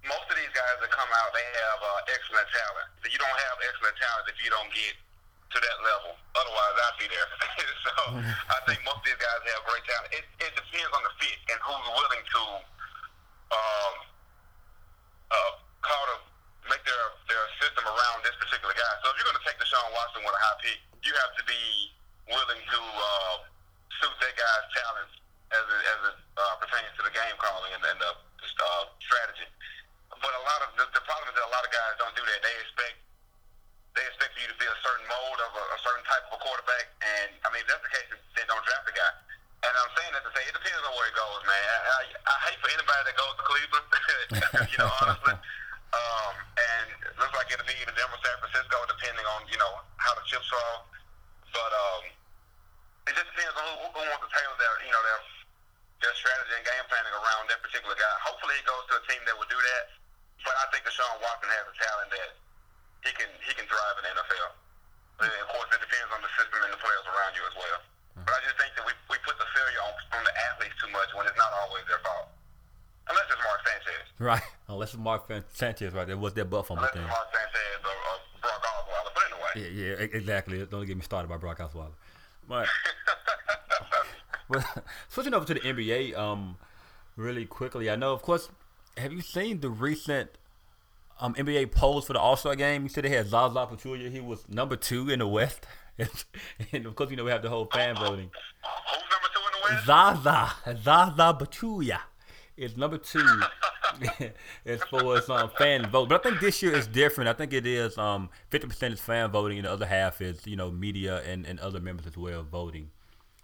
most 0.06 0.28
of 0.30 0.36
these 0.38 0.54
guys 0.54 0.76
that 0.82 0.92
come 0.94 1.10
out, 1.22 1.30
they 1.34 1.46
have 1.46 1.80
uh, 1.82 2.14
excellent 2.14 2.48
talent. 2.50 2.88
You 3.06 3.20
don't 3.22 3.40
have 3.50 3.56
excellent 3.66 3.98
talent 3.98 4.26
if 4.30 4.38
you 4.42 4.50
don't 4.50 4.72
get 4.74 4.96
to 4.96 5.58
that 5.62 5.78
level. 5.86 6.18
Otherwise, 6.36 6.74
I'd 6.78 6.98
be 7.00 7.08
there. 7.10 7.30
so 7.86 7.94
I 8.52 8.60
think 8.66 8.82
most 8.86 9.02
of 9.02 9.08
these 9.08 9.22
guys 9.22 9.40
have 9.56 9.62
great 9.66 9.86
talent. 9.86 10.10
It, 10.14 10.26
it 10.42 10.52
depends 10.58 10.92
on 10.94 11.04
the 11.06 11.14
fit 11.22 11.38
and 11.54 11.58
who's 11.62 11.88
willing 11.96 12.24
to 12.26 12.44
um, 13.54 13.94
uh, 15.32 15.52
call 15.86 16.04
to 16.14 16.18
make 16.70 16.82
their 16.82 17.06
their 17.30 17.46
system 17.62 17.86
around 17.86 18.26
this 18.26 18.34
particular 18.42 18.74
guy. 18.74 18.94
So 19.06 19.14
if 19.14 19.22
you're 19.22 19.30
going 19.30 19.42
to 19.42 19.46
take 19.46 19.58
Deshaun 19.62 19.90
Watson 19.94 20.26
with 20.26 20.34
a 20.34 20.42
high 20.42 20.58
pick, 20.66 20.80
you 21.06 21.14
have 21.14 21.34
to 21.38 21.44
be 21.46 21.94
willing 22.30 22.62
to 22.62 22.82
uh, 22.82 23.36
suit 24.02 24.16
that 24.18 24.34
guy's 24.34 24.66
talents 24.74 25.14
as 25.54 25.62
it, 25.62 25.82
as 25.86 26.00
it 26.10 26.18
uh, 26.42 26.56
pertains 26.58 26.90
to 26.98 27.06
the 27.06 27.14
game 27.14 27.36
calling 27.38 27.70
and, 27.78 27.84
and 27.86 28.00
the 28.02 28.12
uh, 28.12 28.84
strategy. 28.98 29.46
But 30.10 30.34
a 30.34 30.44
lot 30.44 30.60
of 30.66 30.70
the, 30.80 30.86
the 30.90 31.04
problem 31.06 31.30
is 31.30 31.36
that 31.38 31.46
a 31.46 31.54
lot 31.54 31.62
of 31.62 31.72
guys 31.72 31.94
don't 32.02 32.16
do 32.18 32.26
that. 32.26 32.40
They 32.42 32.56
expect 32.66 32.98
they 33.96 34.04
expect 34.12 34.36
you 34.36 34.48
to 34.52 34.58
be 34.60 34.68
a 34.68 34.78
certain 34.84 35.08
mold 35.08 35.40
of 35.40 35.52
a, 35.56 35.64
a 35.72 35.80
certain 35.80 36.04
type 36.04 36.28
of 36.28 36.36
a 36.36 36.40
quarterback, 36.42 36.92
and 37.00 37.30
I 37.46 37.48
mean 37.54 37.64
if 37.64 37.70
that's 37.70 37.84
the 37.86 37.94
case, 37.94 38.10
then 38.36 38.46
don't 38.50 38.64
draft 38.66 38.90
the 38.90 38.96
guy. 38.96 39.12
And 39.66 39.74
I'm 39.82 39.92
saying 39.98 40.14
that 40.14 40.22
to 40.22 40.32
say 40.38 40.46
it 40.46 40.54
depends 40.54 40.84
on 40.86 40.94
where 40.94 41.10
it 41.10 41.18
goes, 41.18 41.42
man. 41.42 41.66
I, 41.90 42.02
I, 42.06 42.36
hate 42.46 42.60
for 42.62 42.70
anybody 42.70 43.02
that 43.10 43.18
goes 43.18 43.34
to 43.34 43.44
Cleveland, 43.50 43.88
you 44.72 44.78
know, 44.78 44.92
honestly. 45.02 45.34
Um, 45.34 46.34
and 46.54 46.88
it 47.02 47.16
looks 47.18 47.34
like 47.34 47.50
it'll 47.50 47.66
be 47.66 47.74
either 47.82 47.96
Denver, 47.98 48.20
San 48.22 48.38
Francisco, 48.46 48.78
depending 48.86 49.26
on 49.26 49.50
you 49.50 49.58
know 49.58 49.82
how 49.98 50.14
the 50.14 50.22
chips 50.30 50.46
fall. 50.54 50.86
But 51.50 51.72
um, 51.74 52.04
it 53.10 53.14
just 53.18 53.30
depends 53.34 53.58
on 53.58 53.66
who, 53.82 53.90
who 53.90 54.02
wants 54.06 54.22
to 54.22 54.30
tailor 54.30 54.58
their 54.62 54.76
you 54.86 54.94
know 54.94 55.02
their 55.02 55.22
their 56.06 56.14
strategy 56.14 56.54
and 56.62 56.66
game 56.68 56.86
planning 56.86 57.16
around 57.16 57.50
that 57.50 57.64
particular 57.66 57.98
guy. 57.98 58.16
Hopefully, 58.22 58.54
he 58.60 58.64
goes 58.70 58.86
to 58.94 59.02
a 59.02 59.04
team 59.10 59.22
that 59.26 59.34
would 59.34 59.50
do 59.50 59.58
that. 59.58 59.84
But 60.46 60.54
I 60.62 60.70
think 60.70 60.86
Deshaun 60.86 61.18
Watson 61.26 61.50
has 61.50 61.66
a 61.66 61.76
talent 61.80 62.10
that 62.14 62.32
he 63.02 63.12
can 63.18 63.30
he 63.42 63.52
can 63.58 63.66
thrive 63.66 63.98
in 63.98 64.04
the 64.06 64.14
NFL. 64.14 64.52
And 65.26 65.32
of 65.32 65.48
course, 65.50 65.70
it 65.74 65.82
depends 65.82 66.12
on 66.14 66.22
the 66.22 66.30
system 66.38 66.60
and 66.60 66.76
the 66.76 66.82
players 66.84 67.06
around 67.08 67.34
you 67.34 67.46
as 67.50 67.56
well. 67.56 67.80
But 68.16 68.32
I 68.32 68.40
just 68.48 68.56
think 68.58 68.72
that 68.80 68.86
we, 68.88 68.94
we 69.12 69.18
put 69.28 69.36
the 69.38 69.48
failure 69.52 69.82
on, 69.84 69.94
on 70.18 70.24
the 70.24 70.34
athletes 70.52 70.76
too 70.80 70.90
much 70.92 71.12
when 71.16 71.28
it's 71.28 71.38
not 71.38 71.52
always 71.64 71.84
their 71.92 72.00
fault. 72.00 72.32
Unless 73.12 73.28
it's 73.30 73.44
Mark 73.44 73.60
Sanchez. 73.68 74.06
Right. 74.20 74.48
Unless 74.72 74.90
it's 74.96 75.04
Mark 75.04 75.22
Sanchez 75.54 75.94
right 75.94 76.08
there. 76.08 76.18
What's 76.18 76.36
that 76.36 76.50
butt 76.50 76.66
fumble 76.68 76.84
Unless 76.88 76.94
thing? 76.96 77.04
it's 77.04 77.12
Mark 77.12 77.28
Sanchez 77.36 77.80
or, 77.84 77.96
or 77.96 78.16
Brock 78.42 78.64
Osweiler. 78.64 79.12
But 79.14 79.24
anyway. 79.28 79.52
Yeah, 79.56 79.84
yeah, 79.84 80.18
exactly. 80.18 80.66
Don't 80.66 80.86
get 80.86 80.96
me 80.96 81.04
started 81.04 81.28
by 81.28 81.38
Brock 81.38 81.60
Osweiler. 81.60 81.96
But 82.48 82.68
well, 84.48 84.64
switching 85.10 85.34
over 85.34 85.46
to 85.46 85.54
the 85.54 85.60
NBA, 85.60 86.18
um, 86.18 86.58
really 87.16 87.46
quickly. 87.46 87.90
I 87.90 87.96
know, 87.96 88.14
of 88.14 88.22
course, 88.22 88.50
have 88.98 89.12
you 89.12 89.22
seen 89.22 89.60
the 89.60 89.70
recent 89.70 90.30
um 91.20 91.34
NBA 91.36 91.72
polls 91.72 92.06
for 92.08 92.14
the 92.14 92.20
All 92.20 92.36
Star 92.38 92.56
game? 92.56 92.84
You 92.84 92.90
said 92.90 93.04
they 93.04 93.10
had 93.10 93.28
Zaza 93.28 93.68
Pachulia. 93.68 94.12
He 94.12 94.20
was 94.20 94.48
number 94.50 94.76
two 94.76 95.10
in 95.10 95.20
the 95.20 95.28
West, 95.28 95.66
and 96.72 96.86
of 96.86 96.96
course, 96.96 97.10
you 97.10 97.16
know 97.16 97.24
we 97.24 97.32
have 97.32 97.42
the 97.42 97.50
whole 97.50 97.66
fan 97.66 97.96
voting. 97.96 98.30
Who's 98.92 99.04
number 99.12 99.30
two 99.34 99.40
in 99.46 99.54
the 99.54 99.76
West? 99.76 99.86
Zaza, 99.86 100.54
Zaza 100.84 101.38
Pachulia 101.40 102.00
is 102.58 102.78
number 102.78 102.98
two 102.98 103.42
as 104.66 104.82
far 104.84 105.18
as 105.18 105.30
um, 105.30 105.50
fan 105.58 105.90
vote. 105.90 106.10
But 106.10 106.26
I 106.26 106.30
think 106.30 106.42
this 106.42 106.62
year 106.62 106.76
is 106.76 106.88
different. 106.88 107.30
I 107.30 107.34
think 107.34 107.54
it 107.54 107.66
is 107.66 107.98
um 107.98 108.30
50% 108.52 108.94
is 108.94 109.00
fan 109.00 109.32
voting 109.32 109.58
and 109.58 109.66
the 109.66 109.72
other 109.72 109.86
half 109.86 110.22
is, 110.22 110.46
you 110.46 110.56
know, 110.56 110.72
media 110.72 111.22
and, 111.26 111.46
and 111.46 111.60
other 111.60 111.80
members 111.80 112.06
as 112.08 112.18
well 112.18 112.44
voting. 112.44 112.92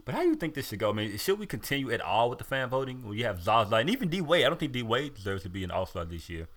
But 0.04 0.16
how 0.16 0.22
do 0.24 0.30
you 0.30 0.36
think 0.36 0.56
this 0.56 0.70
should 0.70 0.80
go? 0.80 0.90
I 0.90 0.94
mean, 0.94 1.18
should 1.18 1.38
we 1.38 1.46
continue 1.46 1.92
at 1.92 2.02
all 2.02 2.30
with 2.30 2.40
the 2.40 2.44
fan 2.44 2.70
voting? 2.70 3.08
When 3.08 3.18
you 3.18 3.26
have 3.26 3.42
Zaza 3.42 3.76
and 3.76 3.90
even 3.90 4.10
D 4.10 4.20
Wade, 4.20 4.46
I 4.46 4.50
don't 4.50 4.60
think 4.60 4.72
D 4.72 4.82
Wade 4.82 5.14
deserves 5.14 5.44
to 5.44 5.50
be 5.50 5.64
an 5.64 5.72
All 5.72 5.86
Star 5.86 6.06
this 6.06 6.30
year. 6.30 6.48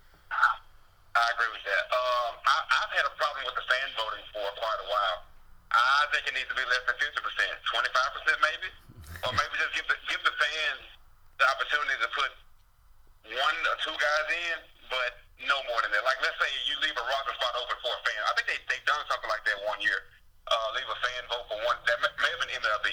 I 1.15 1.23
agree 1.31 1.47
with 1.53 1.63
that. 1.63 1.85
Um, 1.93 2.33
I, 2.43 2.55
I've 2.83 2.91
had 2.91 3.05
a 3.05 3.13
problem 3.15 3.45
with 3.45 3.55
the 3.55 3.65
fan 3.69 3.87
voting 3.95 4.25
for 4.33 4.43
quite 4.59 4.79
a 4.81 4.87
while. 4.89 5.17
I 5.73 6.05
think 6.13 6.29
it 6.29 6.33
needs 6.37 6.49
to 6.51 6.57
be 6.57 6.65
less 6.65 6.83
than 6.85 6.97
fifty 7.01 7.21
percent, 7.21 7.55
twenty 7.69 7.89
five 7.91 8.11
percent 8.13 8.37
maybe, 8.41 8.69
or 9.25 9.31
maybe 9.33 9.53
just 9.57 9.73
give 9.73 9.87
the 9.89 9.97
give 10.07 10.21
the 10.21 10.35
fans 10.35 10.85
the 11.41 11.45
opportunity 11.51 11.97
to 11.99 12.09
put 12.15 12.31
one 13.33 13.57
or 13.65 13.77
two 13.81 13.95
guys 13.97 14.27
in, 14.29 14.57
but 14.87 15.11
no 15.43 15.57
more 15.67 15.81
than 15.83 15.91
that. 15.91 16.03
Like 16.05 16.21
let's 16.21 16.37
say 16.37 16.49
you 16.69 16.77
leave 16.79 16.95
a 16.95 17.05
roster 17.05 17.35
spot 17.35 17.53
open 17.59 17.77
for 17.81 17.91
a 17.91 18.01
fan. 18.05 18.21
I 18.29 18.31
think 18.37 18.47
they 18.51 18.59
they've 18.71 18.87
done 18.87 19.01
something 19.09 19.31
like 19.31 19.43
that 19.49 19.59
one 19.65 19.81
year. 19.81 19.99
Uh, 20.45 20.67
leave 20.77 20.85
a 20.85 20.99
fan 21.01 21.21
vote 21.25 21.45
for 21.49 21.57
one. 21.65 21.77
That 21.89 21.97
may, 22.05 22.11
may 22.21 22.29
have 22.29 22.41
been 22.45 22.53
MLB, 22.61 22.87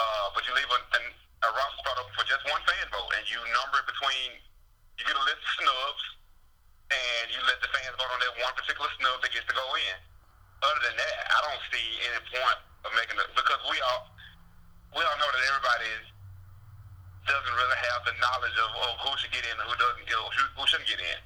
uh, 0.00 0.32
but 0.32 0.40
you 0.48 0.56
leave 0.56 0.72
a, 0.72 0.80
an, 0.96 1.04
a 1.44 1.48
roster 1.52 1.78
spot 1.84 2.00
open 2.00 2.12
for 2.16 2.24
just 2.24 2.40
one 2.48 2.64
fan 2.64 2.88
vote, 2.88 3.10
and 3.20 3.24
you 3.28 3.38
number 3.52 3.84
it 3.84 3.86
between. 3.86 4.40
You 4.96 5.04
get 5.04 5.12
a 5.12 5.24
list 5.28 5.44
of 5.44 5.52
snubs 5.60 6.04
and 6.90 7.24
you 7.34 7.40
let 7.46 7.58
the 7.62 7.70
fans 7.74 7.94
vote 7.98 8.10
on 8.10 8.20
that 8.22 8.34
one 8.38 8.54
particular 8.54 8.86
snub 8.98 9.18
that 9.22 9.30
gets 9.34 9.46
to 9.50 9.56
go 9.56 9.66
in. 9.76 9.96
Other 10.66 10.82
than 10.82 10.96
that, 10.98 11.14
I 11.30 11.38
don't 11.46 11.62
see 11.70 11.86
any 12.10 12.20
point 12.26 12.58
of 12.82 12.90
making 12.98 13.18
it 13.22 13.30
because 13.38 13.62
we 13.70 13.78
all 13.86 14.10
we 14.98 15.02
all 15.04 15.18
know 15.22 15.30
that 15.30 15.44
everybody 15.46 15.86
is, 15.94 16.06
doesn't 17.28 17.54
really 17.54 17.78
have 17.92 18.00
the 18.08 18.14
knowledge 18.18 18.56
of, 18.58 18.70
of 18.74 18.92
who 19.04 19.12
should 19.20 19.30
get 19.30 19.44
in 19.46 19.54
and 19.54 19.66
who 19.68 19.76
doesn't, 19.76 20.06
know, 20.08 20.26
who, 20.32 20.42
who 20.56 20.64
shouldn't 20.64 20.88
get 20.88 20.98
in. 20.98 21.20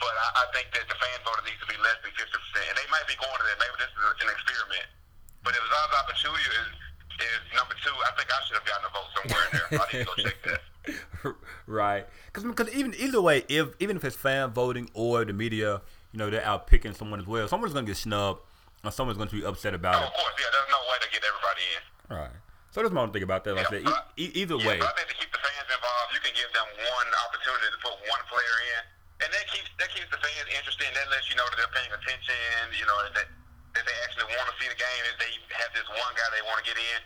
But 0.00 0.14
I, 0.14 0.26
I 0.42 0.44
think 0.56 0.72
that 0.74 0.86
the 0.90 0.96
fan 0.96 1.18
vote 1.26 1.42
needs 1.46 1.58
to 1.62 1.68
be 1.70 1.78
less 1.78 1.98
than 2.02 2.10
fifty 2.14 2.34
percent, 2.34 2.66
and 2.70 2.76
they 2.78 2.88
might 2.90 3.06
be 3.06 3.14
going 3.18 3.34
to 3.34 3.44
that. 3.46 3.58
Maybe 3.62 3.76
this 3.78 3.90
is 3.94 4.02
an 4.26 4.30
experiment. 4.30 4.88
But 5.46 5.54
if 5.54 5.62
Zaza 5.62 5.98
Pachulia 6.06 6.50
is 6.66 6.70
is 7.18 7.42
number 7.54 7.74
two, 7.82 7.94
I 7.94 8.10
think 8.14 8.30
I 8.30 8.38
should 8.46 8.58
have 8.58 8.66
gotten 8.66 8.86
a 8.86 8.92
vote 8.94 9.10
somewhere 9.14 9.42
in 9.42 9.50
there. 9.54 9.68
I 9.74 9.84
need 9.90 10.02
to 10.02 10.08
go 10.10 10.16
check 10.22 10.38
that. 10.46 10.62
right. 11.66 12.06
Because 12.32 12.70
even 12.74 12.94
either 12.94 13.20
way, 13.20 13.42
if 13.50 13.74
even 13.82 13.98
if 13.98 14.04
it's 14.06 14.16
fan 14.16 14.50
voting 14.50 14.88
or 14.94 15.24
the 15.24 15.34
media, 15.34 15.82
you 16.12 16.18
know, 16.18 16.30
they're 16.30 16.46
out 16.46 16.66
picking 16.66 16.94
someone 16.94 17.18
as 17.18 17.26
well, 17.26 17.46
someone's 17.48 17.74
going 17.74 17.86
to 17.86 17.90
get 17.90 17.98
snubbed 17.98 18.40
or 18.84 18.90
someone's 18.90 19.18
going 19.18 19.28
to 19.30 19.36
be 19.36 19.44
upset 19.44 19.74
about 19.74 19.96
Oh, 19.98 20.06
it. 20.06 20.10
of 20.10 20.14
course, 20.14 20.34
yeah. 20.38 20.50
There's 20.52 20.70
no 20.70 20.80
way 20.90 20.98
to 21.02 21.08
get 21.10 21.22
everybody 21.26 21.64
in. 21.74 21.82
Right. 22.14 22.36
So 22.70 22.82
that's 22.84 22.94
my 22.94 23.02
own 23.02 23.10
thing 23.10 23.24
about 23.26 23.42
that. 23.48 23.56
Like 23.58 23.66
I 23.66 23.80
said, 23.80 23.84
e- 23.88 24.28
e- 24.28 24.32
either 24.44 24.56
Yeah, 24.60 24.68
way. 24.70 24.78
I 24.78 24.92
think 24.94 25.08
to 25.10 25.16
keep 25.18 25.32
the 25.34 25.40
fans 25.42 25.66
involved, 25.72 26.10
you 26.14 26.20
can 26.22 26.34
give 26.36 26.50
them 26.54 26.68
one 26.68 27.08
opportunity 27.26 27.68
to 27.74 27.80
put 27.82 27.96
one 28.06 28.22
player 28.30 28.56
in, 28.76 28.80
and 29.26 29.28
that 29.34 29.44
keeps 29.50 29.66
that 29.82 29.90
keeps 29.90 30.06
the 30.12 30.20
fans 30.20 30.46
interested. 30.52 30.86
And 30.86 30.94
that 30.94 31.08
lets 31.10 31.26
you 31.32 31.36
know 31.40 31.48
that 31.48 31.56
they're 31.58 31.74
paying 31.74 31.90
attention. 31.90 32.36
You 32.76 32.86
know 32.86 32.98
that 33.18 33.26
that 33.74 33.84
they 33.88 33.96
actually 34.06 34.28
want 34.36 34.46
to 34.52 34.54
see 34.62 34.68
the 34.70 34.78
game. 34.78 35.02
That 35.10 35.18
they 35.18 35.32
have 35.58 35.72
this 35.74 35.88
one 35.90 36.12
guy 36.14 36.28
they 36.36 36.44
want 36.46 36.60
to 36.62 36.66
get 36.68 36.76
in. 36.78 37.00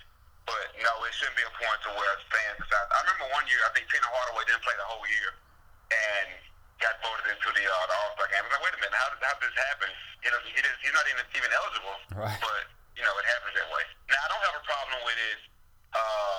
But 0.44 0.74
no, 0.82 0.90
it 1.06 1.14
shouldn't 1.14 1.38
be 1.38 1.46
a 1.46 1.54
point 1.54 1.78
to 1.86 1.90
where 1.94 2.12
fans 2.26 2.58
decide. 2.58 2.86
I 2.90 2.98
remember 3.06 3.30
one 3.30 3.46
year, 3.46 3.62
I 3.62 3.70
think 3.78 3.86
Tina 3.86 4.02
Hardaway 4.10 4.42
didn't 4.50 4.66
play 4.66 4.74
the 4.74 4.88
whole 4.90 5.06
year, 5.06 5.30
and 5.94 6.28
got 6.82 6.98
voted 7.00 7.30
into 7.30 7.48
the 7.54 7.64
uh, 7.64 7.84
the 7.86 7.94
All 7.94 8.10
Star 8.18 8.26
game. 8.28 8.42
I 8.42 8.50
was 8.50 8.52
like, 8.58 8.64
wait 8.66 8.74
a 8.74 8.80
minute, 8.82 8.98
how 8.98 9.08
did, 9.14 9.22
how 9.22 9.32
did 9.38 9.46
this 9.46 9.56
happen? 9.70 9.88
You 10.26 10.30
know, 10.34 10.40
he 10.42 10.58
did, 10.58 10.74
he's 10.82 10.94
not 10.94 11.06
even 11.06 11.24
even 11.38 11.50
eligible. 11.54 11.96
Right. 12.18 12.38
But 12.42 12.62
you 12.98 13.02
know, 13.06 13.14
it 13.16 13.26
happens 13.30 13.54
that 13.56 13.68
way. 13.70 13.84
Now, 14.10 14.20
I 14.20 14.28
don't 14.28 14.44
have 14.52 14.56
a 14.58 14.64
problem 14.66 14.98
with 15.06 15.18
it. 15.32 15.38
Uh, 15.94 16.38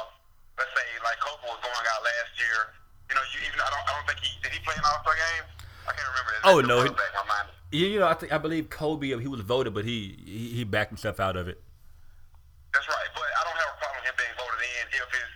let's 0.59 0.73
say 0.75 0.85
like 1.01 1.17
Kobe 1.23 1.47
was 1.47 1.62
going 1.63 1.85
out 1.89 2.01
last 2.03 2.31
year. 2.38 2.75
You 3.07 3.15
know, 3.15 3.23
you 3.31 3.39
even 3.47 3.57
I 3.57 3.69
don't 3.71 3.85
I 3.88 3.91
don't 3.95 4.07
think 4.12 4.19
he 4.21 4.31
did 4.43 4.51
he 4.51 4.59
play 4.62 4.75
an 4.75 4.85
All 4.85 5.00
Star 5.01 5.15
game. 5.15 5.45
I 5.88 5.91
can't 5.95 6.09
remember. 6.12 6.31
That. 6.35 6.41
Oh, 6.47 6.59
no, 6.63 6.75
he- 6.83 6.91
back 6.91 7.12
my 7.15 7.25
mind. 7.27 7.47
Yeah, 7.73 7.89
you 7.89 8.00
know, 8.00 8.07
I 8.07 8.13
think 8.13 8.31
I 8.31 8.38
believe 8.38 8.69
Kobe. 8.69 9.09
He 9.17 9.27
was 9.27 9.41
voted, 9.41 9.73
but 9.73 9.83
he 9.83 10.13
he, 10.21 10.62
he 10.62 10.63
backed 10.63 10.93
himself 10.93 11.19
out 11.19 11.33
of 11.35 11.47
it. 11.50 11.57
That's 12.69 12.85
right, 12.85 13.09
but 13.17 13.25
I 13.25 13.41
don't 13.50 13.57
have 13.57 13.71
a 13.73 13.77
problem 13.81 13.97
with 14.01 14.13
him 14.13 14.17
being 14.17 14.35
voted 14.38 14.62
in 14.62 14.85
if 14.93 15.09
it's 15.09 15.33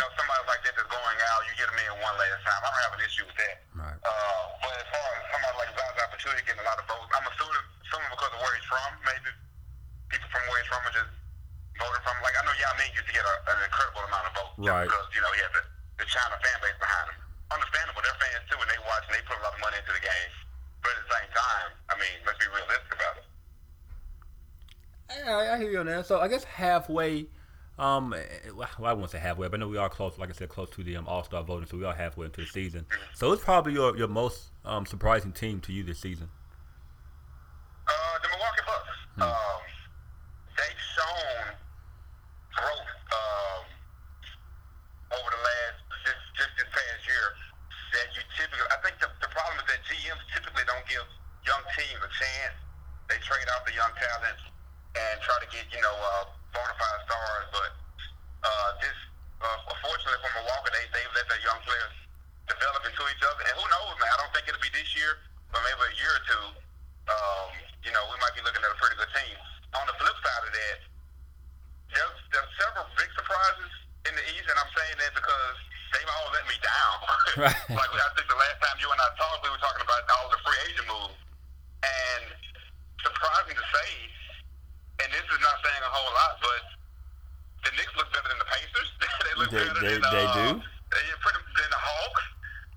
you 0.00 0.08
know 0.08 0.16
somebody 0.16 0.40
like 0.48 0.64
that 0.64 0.72
that's 0.72 0.88
going 0.88 1.18
out. 1.28 1.44
You 1.44 1.52
get 1.60 1.68
him 1.68 1.76
in 1.76 1.92
one 2.00 2.16
last 2.16 2.40
time. 2.40 2.56
I 2.56 2.72
don't 2.72 2.84
have 2.88 2.94
an 2.96 3.04
issue 3.04 3.24
with 3.28 3.36
that. 3.36 3.56
Right. 3.76 4.00
Uh, 4.00 4.44
but 4.64 4.72
as 4.80 4.88
far 4.88 5.08
as 5.12 5.22
somebody 5.28 5.54
like 5.60 5.70
Zaza 5.76 6.08
Pachulia 6.08 6.40
getting 6.48 6.64
a 6.64 6.68
lot 6.72 6.80
of 6.80 6.88
votes, 6.88 7.12
I'm 7.12 7.28
assuming 7.28 7.60
assuming 7.84 8.08
because 8.08 8.32
of 8.32 8.40
where 8.40 8.54
he's 8.56 8.64
from, 8.64 8.88
maybe 9.04 9.28
people 10.08 10.24
from 10.32 10.40
where 10.48 10.56
he's 10.56 10.72
from 10.72 10.80
are 10.88 10.96
just 10.96 11.12
voting 11.76 12.00
from. 12.00 12.16
Like 12.24 12.32
I 12.32 12.48
know 12.48 12.56
Yao 12.56 12.72
Ming 12.80 12.96
used 12.96 13.12
to 13.12 13.14
get 13.14 13.28
a, 13.28 13.34
an 13.52 13.60
incredible 13.60 14.00
amount 14.08 14.24
of 14.24 14.32
votes, 14.40 14.56
Right. 14.56 14.88
Because 14.88 15.04
you 15.12 15.20
know 15.20 15.32
he 15.36 15.44
had 15.44 15.52
the, 15.52 15.68
the 16.00 16.06
China 16.08 16.32
fan 16.40 16.56
base 16.64 16.80
behind 16.80 17.12
him. 17.12 17.20
Understandable, 17.52 18.00
they're 18.00 18.20
fans 18.24 18.44
too, 18.48 18.56
and 18.56 18.70
they 18.72 18.80
watch 18.88 19.04
and 19.04 19.20
they 19.20 19.24
put 19.28 19.36
a 19.36 19.44
lot 19.44 19.52
of 19.52 19.60
money 19.60 19.76
into 19.84 19.92
the 19.92 20.00
game. 20.00 20.32
But 20.80 20.96
at 20.96 21.04
the 21.04 21.12
same 21.12 21.28
time, 21.36 21.68
I 21.92 21.94
mean, 22.00 22.16
let's 22.24 22.40
be 22.40 22.48
realistic 22.48 22.88
about 22.96 23.20
it. 23.20 23.26
I, 25.28 25.52
I 25.52 25.54
hear 25.60 25.68
you 25.68 25.84
on 25.84 25.92
that. 25.92 26.08
So 26.08 26.24
I 26.24 26.32
guess 26.32 26.48
halfway. 26.48 27.28
Um, 27.80 28.12
eh, 28.12 28.50
well, 28.54 28.68
I 28.84 28.92
won't 28.92 29.10
say 29.10 29.18
halfway, 29.18 29.48
but 29.48 29.56
I 29.56 29.60
know 29.60 29.68
we 29.68 29.78
are 29.78 29.88
close. 29.88 30.18
Like 30.18 30.28
I 30.28 30.32
said, 30.32 30.50
close 30.50 30.68
to 30.76 30.84
the 30.84 30.96
um, 30.96 31.08
All 31.08 31.24
Star 31.24 31.42
voting, 31.42 31.66
so 31.66 31.78
we 31.78 31.84
are 31.86 31.94
halfway 31.94 32.26
into 32.26 32.42
the 32.42 32.46
season. 32.46 32.84
So 33.14 33.32
it's 33.32 33.42
probably 33.42 33.72
your 33.72 33.96
your 33.96 34.06
most 34.06 34.52
um, 34.66 34.84
surprising 34.84 35.32
team 35.32 35.60
to 35.60 35.72
you 35.72 35.82
this 35.82 35.98
season. 35.98 36.28
Uh, 37.88 37.92
the 38.20 38.28
Milwaukee 38.36 38.64
Bucks. 38.68 38.92
um, 39.24 39.64
they've 40.60 40.82
shown 40.92 41.56
growth 42.52 42.92
um, 43.16 43.64
over 45.16 45.30
the 45.32 45.40
last 45.40 45.80
just 46.04 46.20
just 46.36 46.52
this 46.60 46.68
past 46.68 47.00
year. 47.08 47.32
That 47.96 48.12
you 48.12 48.20
typically, 48.36 48.68
I 48.70 48.78
think 48.84 49.00
the, 49.00 49.08
the 49.24 49.30
problem 49.32 49.56
is 49.56 49.66
that 49.72 49.80
GMs 49.88 50.20
typically 50.36 50.68
don't 50.68 50.84
give 50.84 51.08
young 51.48 51.64
teams 51.80 51.96
a 51.96 52.12
chance. 52.12 52.60
They 53.08 53.16
trade 53.24 53.48
out 53.56 53.64
the 53.64 53.72
young 53.72 53.90
talent 53.96 54.36
and 54.94 55.16
try 55.24 55.36
to 55.40 55.48
get 55.48 55.64
you 55.72 55.80
know 55.80 55.96
uh, 55.96 56.28
bona 56.52 56.74
fide 56.74 57.00
stars, 57.06 57.46
but 57.54 57.70
uh, 58.42 58.68
this 58.82 58.96
uh, 59.40 59.58
unfortunately 59.70 60.20
for 60.20 60.30
Milwaukee, 60.34 60.70
they 60.74 60.84
they 60.92 61.04
let 61.14 61.26
their 61.30 61.42
young 61.42 61.60
players 61.62 61.94
develop 62.50 62.82
into 62.82 63.02
each 63.06 63.22
other. 63.22 63.42
And 63.46 63.54
who 63.56 63.64
knows, 63.70 63.94
man? 64.02 64.10
I 64.10 64.16
don't 64.20 64.32
think 64.34 64.50
it'll 64.50 64.62
be 64.62 64.72
this 64.74 64.89
year, 65.00 65.14
but 65.50 65.60
maybe 65.64 65.80
a 65.88 65.94
year 65.96 66.12
or 66.12 66.22
two. 66.28 66.44
Um, 67.10 67.48
you 67.82 67.90
know, 67.96 68.04
we 68.12 68.16
might 68.20 68.34
be 68.36 68.44
looking 68.44 68.60
at 68.62 68.70
a 68.70 68.78
pretty 68.78 68.94
good 69.00 69.10
team. 69.16 69.36
On 69.80 69.84
the 69.88 69.96
flip 69.96 70.14
side 70.20 70.44
of 70.46 70.52
that, 70.52 70.78
there's, 71.90 72.16
there's 72.30 72.50
several 72.60 72.86
big 72.94 73.10
surprises 73.18 73.72
in 74.06 74.12
the 74.14 74.24
East, 74.36 74.46
and 74.46 74.56
I'm 74.60 74.70
saying 74.76 74.96
that 75.00 75.12
because 75.16 75.56
they've 75.96 76.10
all 76.20 76.28
let 76.36 76.44
me 76.46 76.56
down. 76.60 76.98
Right. 77.38 77.54
like 77.70 77.92
I 77.94 78.10
think 78.18 78.26
the 78.26 78.34
last 78.42 78.58
time 78.58 78.74
you 78.82 78.90
and 78.90 78.98
I 78.98 79.06
talked, 79.14 79.38
we 79.46 79.54
were 79.54 79.62
talking 79.62 79.86
about 79.86 80.02
all 80.18 80.28
the 80.34 80.40
free 80.42 80.58
agent 80.66 80.82
moves, 80.90 81.14
and 81.86 82.24
surprising 83.06 83.54
to 83.54 83.66
say, 83.70 83.88
and 85.06 85.08
this 85.14 85.22
is 85.30 85.38
not 85.38 85.56
saying 85.62 85.82
a 85.86 85.90
whole 85.94 86.10
lot, 86.10 86.34
but 86.42 86.62
the 87.64 87.70
Knicks 87.78 87.94
look 87.94 88.10
better 88.10 88.26
than 88.34 88.40
the 88.42 88.50
Pacers. 88.50 88.88
they 89.24 89.34
look 89.38 89.50
They- 89.54 89.62
better 89.62 89.78
they- 89.78 89.94
than 90.02 90.10
they 90.10 90.26
uh, 90.26 90.34
do. 90.34 90.46
they 90.90 91.02
pretty 91.22 91.40
than 91.54 91.70
the 91.70 91.80
Hawks. 91.80 92.24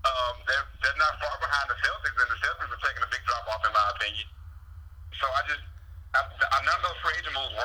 Um, 0.05 0.35
they're 0.45 0.67
they're 0.85 1.01
not 1.01 1.17
far 1.17 1.33
behind 1.41 1.65
the 1.73 1.77
Celtics, 1.81 2.13
and 2.13 2.29
the 2.29 2.39
Celtics 2.45 2.69
are 2.69 2.83
taking 2.85 3.03
a 3.03 3.09
big 3.09 3.23
drop 3.25 3.43
off 3.49 3.63
in 3.65 3.73
my 3.73 3.85
opinion. 3.97 4.27
So 5.17 5.25
I 5.33 5.41
just 5.49 5.63
I, 6.13 6.21
I, 6.29 6.57
none 6.61 6.77
of 6.77 6.83
those 6.93 6.99
free 7.01 7.15
agent 7.17 7.33
moves 7.33 7.57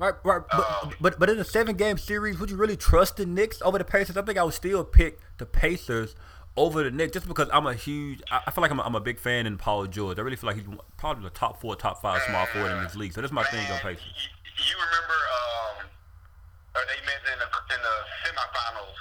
worked. 0.00 0.24
Right, 0.24 0.36
right. 0.36 0.44
But, 0.50 0.82
Um, 0.82 0.94
but 1.00 1.18
but 1.18 1.30
in 1.30 1.38
a 1.38 1.44
seven 1.44 1.76
game 1.76 1.98
series, 1.98 2.38
would 2.38 2.50
you 2.50 2.56
really 2.56 2.76
trust 2.76 3.16
the 3.16 3.26
Knicks 3.26 3.60
over 3.62 3.78
the 3.78 3.84
Pacers? 3.84 4.16
I 4.16 4.22
think 4.22 4.38
I 4.38 4.42
would 4.42 4.54
still 4.54 4.84
pick 4.84 5.20
the 5.38 5.46
Pacers 5.46 6.14
over 6.56 6.82
the 6.82 6.90
Knicks 6.90 7.12
just 7.12 7.28
because 7.28 7.48
I'm 7.52 7.66
a 7.66 7.74
huge. 7.74 8.22
I, 8.30 8.50
feel 8.50 8.62
like 8.62 8.70
I'm 8.70 8.80
a, 8.80 8.82
I'm 8.82 8.94
a 8.94 9.00
big 9.00 9.18
fan 9.18 9.46
in 9.46 9.56
Paul 9.58 9.86
George. 9.86 10.18
I 10.18 10.22
really 10.22 10.36
feel 10.36 10.48
like 10.48 10.56
he's 10.56 10.66
probably 10.96 11.24
the 11.24 11.30
top 11.30 11.60
four, 11.60 11.76
top 11.76 12.02
five 12.02 12.22
small 12.22 12.46
forward 12.46 12.72
in 12.72 12.82
this 12.82 12.96
league. 12.96 13.12
So 13.12 13.20
that's 13.20 13.32
my 13.32 13.44
thing 13.44 13.64
on 13.70 13.78
Pacers. 13.80 14.02
You, 14.16 14.28
you 14.66 14.76
remember 14.76 15.18
um, 15.30 15.86
or 16.74 16.82
they 16.90 16.98
met 17.06 17.22
in 17.32 17.38
the 17.38 17.48
in 17.74 17.80
the 17.80 17.96
semifinals, 18.26 18.98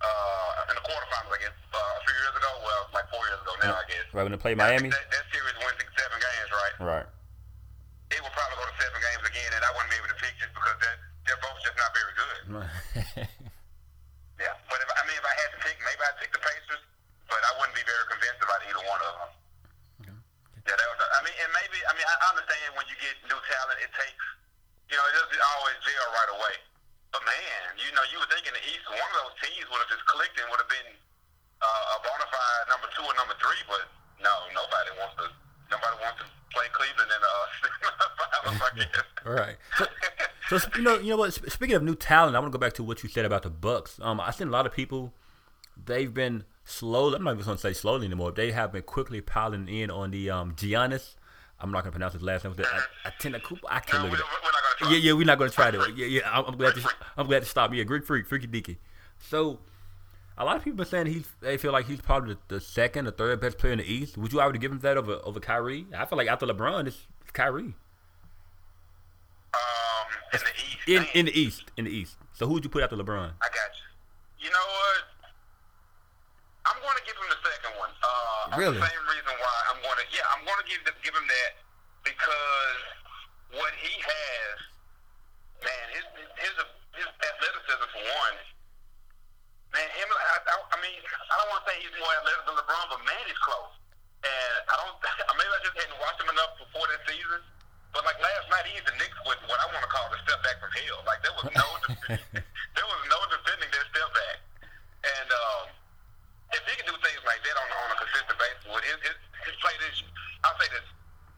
uh, 0.00 0.70
in 0.70 0.74
the 0.78 0.84
quarterfinals, 0.86 1.32
I 1.34 1.40
guess, 1.42 1.56
uh, 1.74 1.78
a 1.78 2.02
few 2.06 2.14
years 2.14 2.34
ago. 2.38 2.50
Well, 2.62 2.82
like 2.94 3.06
four 3.10 3.24
years 3.26 3.40
ago 3.42 3.52
now, 3.64 3.74
I 3.74 3.86
guess. 3.90 4.06
Right 4.14 4.22
when 4.22 4.32
they 4.32 4.38
play 4.38 4.52
I 4.52 4.60
Miami. 4.60 4.88
That, 4.94 5.04
that 5.10 5.26
series 5.34 5.56
went 5.58 5.74
six, 5.80 5.90
seven 5.98 6.18
games, 6.22 6.50
right? 6.54 6.74
Right. 6.78 7.06
It 8.14 8.22
would 8.22 8.30
probably 8.32 8.56
go 8.62 8.64
to 8.70 8.76
seven 8.78 9.00
games 9.02 9.24
again, 9.26 9.50
and 9.50 9.62
I 9.66 9.70
wouldn't 9.74 9.90
be 9.90 9.98
able 9.98 10.12
to 10.14 10.18
pick 10.22 10.34
just 10.38 10.54
because 10.54 10.78
that 10.78 10.96
they're 11.26 11.42
both 11.42 11.58
just 11.66 11.74
not 11.74 11.90
very 11.90 12.14
good. 12.14 12.40
Yeah, 14.34 14.50
but 14.66 14.78
if 14.82 14.88
I 14.90 15.02
mean, 15.06 15.14
if 15.14 15.26
I 15.26 15.34
had 15.46 15.50
to 15.54 15.58
pick, 15.62 15.78
maybe 15.78 16.02
I'd 16.02 16.18
pick 16.18 16.30
the 16.34 16.42
Pacers, 16.42 16.82
but 17.30 17.38
I 17.38 17.50
wouldn't 17.58 17.74
be 17.78 17.86
very 17.86 18.02
convinced 18.10 18.42
about 18.42 18.60
either 18.66 18.82
one 18.82 19.00
of 19.02 19.14
them. 19.14 19.30
Yeah, 20.66 20.74
that 20.74 20.88
was. 20.90 20.98
I 20.98 21.20
mean, 21.22 21.36
and 21.38 21.50
maybe 21.54 21.78
I 21.86 21.92
mean 21.94 22.06
I 22.06 22.16
understand 22.34 22.74
when 22.74 22.86
you 22.90 22.96
get 22.98 23.14
new 23.30 23.38
talent, 23.38 23.78
it 23.78 23.94
takes 23.94 24.24
you 24.90 24.96
know 24.98 25.06
it 25.06 25.14
doesn't 25.14 25.44
always 25.54 25.76
gel 25.86 26.08
right 26.24 26.32
away. 26.32 26.54
But 27.12 27.22
man, 27.28 27.62
you 27.78 27.92
know, 27.92 28.02
you 28.10 28.16
would 28.18 28.30
think 28.32 28.48
in 28.48 28.54
the 28.56 28.64
East, 28.72 28.82
one 28.88 28.98
of 28.98 29.16
those 29.28 29.36
teams 29.44 29.68
would 29.68 29.80
have 29.84 29.92
just 29.92 30.04
clicked 30.08 30.34
and 30.40 30.48
would 30.48 30.58
have 30.58 30.72
been 30.72 30.88
uh, 31.60 31.94
a 31.94 31.96
bona 32.00 32.26
fide 32.32 32.64
number 32.72 32.88
two 32.96 33.04
or 33.04 33.14
number 33.14 33.36
three. 33.38 33.60
But 33.68 33.84
no, 34.24 34.32
nobody 34.56 34.90
wants 34.98 35.14
to. 35.20 35.28
Nobody 35.70 35.96
wants 36.00 36.18
to 36.20 36.26
play 36.52 36.66
Cleveland 36.72 37.10
in 37.12 37.20
uh, 37.20 37.28
I 38.48 38.70
guess. 38.76 38.88
Right. 39.24 39.56
So, 40.50 40.58
so 40.58 40.68
you 40.76 40.82
know, 40.82 40.98
you 40.98 41.08
know 41.10 41.16
what? 41.16 41.32
Speaking 41.32 41.74
of 41.74 41.82
new 41.82 41.94
talent, 41.94 42.36
I 42.36 42.38
want 42.40 42.52
to 42.52 42.58
go 42.58 42.60
back 42.60 42.74
to 42.74 42.82
what 42.84 43.02
you 43.02 43.08
said 43.08 43.24
about 43.24 43.42
the 43.42 43.48
Bucks. 43.48 43.98
Um, 44.02 44.20
I 44.20 44.30
seen 44.32 44.48
a 44.48 44.50
lot 44.50 44.66
of 44.66 44.72
people. 44.72 45.14
They've 45.82 46.12
been 46.12 46.44
slowly. 46.64 47.16
I'm 47.16 47.24
not 47.24 47.32
even 47.32 47.44
going 47.46 47.56
to 47.56 47.60
say 47.62 47.72
slowly 47.72 48.04
anymore. 48.04 48.32
They 48.32 48.52
have 48.52 48.70
been 48.72 48.82
quickly 48.82 49.22
piling 49.22 49.66
in 49.68 49.90
on 49.90 50.10
the 50.10 50.28
um 50.30 50.54
Giannis. 50.54 51.14
I'm 51.58 51.70
not 51.72 51.84
going 51.84 51.92
to 51.92 51.92
pronounce 51.92 52.12
his 52.12 52.22
last 52.22 52.44
name. 52.44 52.54
I, 52.58 53.08
I 53.08 53.12
tend 53.18 53.40
Cooper. 53.42 53.66
I 53.70 53.80
can't 53.80 54.04
No, 54.04 54.10
look 54.10 54.18
we're 54.18 54.24
it. 54.24 54.28
not 54.28 54.42
going 54.42 54.52
to 54.52 54.58
try. 54.58 54.63
Yeah, 54.90 54.98
yeah, 54.98 55.12
we're 55.12 55.24
not 55.24 55.38
going 55.38 55.50
to 55.50 55.54
try 55.54 55.70
to. 55.70 55.92
Yeah, 55.94 56.06
yeah. 56.06 56.20
I'm, 56.30 56.44
I'm 56.46 56.56
glad 56.56 56.74
to. 56.74 56.88
I'm 57.16 57.26
glad 57.26 57.40
to 57.40 57.48
stop. 57.48 57.72
Yeah, 57.74 57.84
Greek 57.84 58.04
freak, 58.04 58.26
freaky 58.26 58.46
deaky. 58.46 58.76
So, 59.18 59.60
a 60.36 60.44
lot 60.44 60.56
of 60.56 60.64
people 60.64 60.82
are 60.82 60.86
saying 60.86 61.06
he's. 61.06 61.28
They 61.40 61.56
feel 61.56 61.72
like 61.72 61.86
he's 61.86 62.00
probably 62.00 62.34
the, 62.34 62.56
the 62.56 62.60
second 62.60 63.06
or 63.06 63.10
third 63.12 63.40
best 63.40 63.58
player 63.58 63.72
in 63.72 63.78
the 63.78 63.90
East. 63.90 64.16
Would 64.18 64.32
you 64.32 64.40
already 64.40 64.58
give 64.58 64.72
him 64.72 64.80
that 64.80 64.96
over 64.96 65.20
over 65.24 65.40
Kyrie? 65.40 65.86
I 65.96 66.04
feel 66.06 66.18
like 66.18 66.28
after 66.28 66.46
LeBron, 66.46 66.86
it's, 66.86 67.06
it's 67.22 67.30
Kyrie. 67.32 67.74
Um, 69.54 70.06
in 70.32 70.40
the 70.40 70.46
East. 70.56 70.88
In 70.88 70.94
man. 70.94 71.06
in 71.14 71.24
the 71.26 71.40
East, 71.40 71.64
in 71.76 71.84
the 71.84 71.90
East. 71.90 72.16
So 72.32 72.46
who 72.46 72.54
would 72.54 72.64
you 72.64 72.70
put 72.70 72.82
after 72.82 72.96
LeBron? 72.96 73.30
I 73.40 73.48
got 73.48 73.70
you. 73.78 74.46
You 74.46 74.50
know 74.50 74.66
what? 74.66 75.30
I'm 76.66 76.80
going 76.82 76.96
to 76.96 77.04
give 77.06 77.16
him 77.16 77.28
the 77.28 77.40
second 77.44 77.72
one. 77.78 77.90
Uh, 78.02 78.34
Really? 78.58 78.78
The 78.78 78.86
same 78.86 79.04
reason 79.08 79.34
why 79.40 79.54
I'm 79.72 79.80
going 79.82 79.98
to. 79.98 80.06
Yeah, 80.14 80.26
I'm 80.34 80.42
going 80.44 80.58
to 80.62 80.66
give 80.68 80.80
give 81.02 81.14
him 81.14 81.26
that 81.26 81.50
because 82.04 82.80
what 83.56 83.72
he 83.80 83.90
has, 83.98 84.54
man, 85.64 85.84
his 85.96 86.04
his 86.38 86.54
his 86.98 87.08
athleticism 87.08 87.86
for 87.94 88.04
one. 88.04 88.36
Man, 89.74 89.88
him. 89.96 90.06
I, 90.06 90.38
I, 90.38 90.54
I 90.70 90.76
mean, 90.82 91.00
I 91.02 91.34
don't 91.40 91.50
want 91.50 91.66
to 91.66 91.66
say 91.72 91.76
he's 91.82 91.93
more 92.04 92.12
athletic 92.20 92.44
than 92.44 92.54
LeBron, 92.60 92.84
but 92.92 93.00
man, 93.08 93.24
he's 93.24 93.40
close. 93.40 93.72
And 94.24 94.54
I 94.68 94.74
don't. 94.84 94.96
Maybe 95.40 95.48
I 95.52 95.60
just 95.64 95.76
hadn't 95.80 95.96
watched 96.00 96.20
him 96.20 96.28
enough 96.32 96.52
before 96.60 96.84
this 96.92 97.00
season. 97.08 97.40
But 97.96 98.02
like 98.04 98.18
last 98.20 98.46
night, 98.50 98.66
he 98.68 98.74
hit 98.76 98.84
the 98.84 98.96
Knicks 98.98 99.16
with 99.24 99.38
what 99.46 99.56
I 99.62 99.66
want 99.70 99.80
to 99.86 99.90
call 99.92 100.04
the 100.12 100.18
step 100.26 100.42
back 100.42 100.58
from 100.60 100.72
hell. 100.74 101.00
Like 101.08 101.22
there 101.24 101.32
was 101.38 101.46
no, 101.54 101.66
there 102.76 102.88
was 102.90 103.02
no 103.06 103.18
defending 103.30 103.70
that 103.70 103.86
step 103.88 104.10
back. 104.12 104.36
And 105.04 105.28
um, 105.30 105.64
if 106.56 106.62
he 106.66 106.74
can 106.80 106.86
do 106.90 106.96
things 107.04 107.22
like 107.22 107.38
that 107.44 107.54
on 107.54 107.66
on 107.70 107.88
a 107.94 107.98
consistent 108.02 108.34
basis, 108.40 108.64
with 108.66 108.82
his 108.82 108.98
his, 109.04 109.16
his 109.46 109.56
play 109.62 109.76
this, 109.78 110.02
I'll 110.42 110.56
say 110.58 110.68
this: 110.74 110.86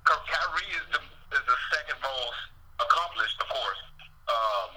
Ky- 0.08 0.24
Kyrie 0.32 0.72
is 0.80 0.86
the 0.96 1.00
is 1.36 1.44
the 1.44 1.58
second 1.76 1.98
most 2.00 2.40
accomplished, 2.80 3.36
of 3.42 3.48
course, 3.52 3.82
um, 4.32 4.70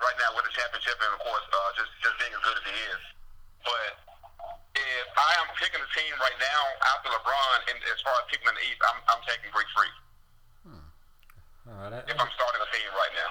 right 0.00 0.16
now 0.22 0.32
with 0.38 0.46
the 0.48 0.54
championship, 0.56 0.96
and 0.96 1.12
of 1.12 1.20
course, 1.20 1.44
uh, 1.44 1.58
just 1.76 1.92
just 2.00 2.16
being 2.22 2.32
as 2.32 2.40
good 2.40 2.56
as 2.56 2.64
he 2.64 2.76
is. 2.88 3.02
But 3.68 3.92
if 4.80 5.08
I 5.12 5.30
am 5.44 5.52
picking 5.60 5.82
a 5.84 5.90
team 5.92 6.14
right 6.24 6.38
now 6.40 6.62
after 6.96 7.12
LeBron, 7.12 7.58
and 7.68 7.76
as 7.92 8.00
far 8.00 8.16
as 8.16 8.24
picking 8.32 8.48
in 8.48 8.56
the 8.56 8.64
East, 8.64 8.80
I'm 8.80 8.96
I'm 9.12 9.20
taking 9.28 9.52
Greek 9.52 9.68
Freak. 9.76 9.92
All 11.68 11.74
right. 11.90 12.04
If 12.08 12.18
I'm 12.18 12.28
starting 12.34 12.60
a 12.62 12.70
team 12.74 12.90
right 12.94 13.14
now. 13.14 13.30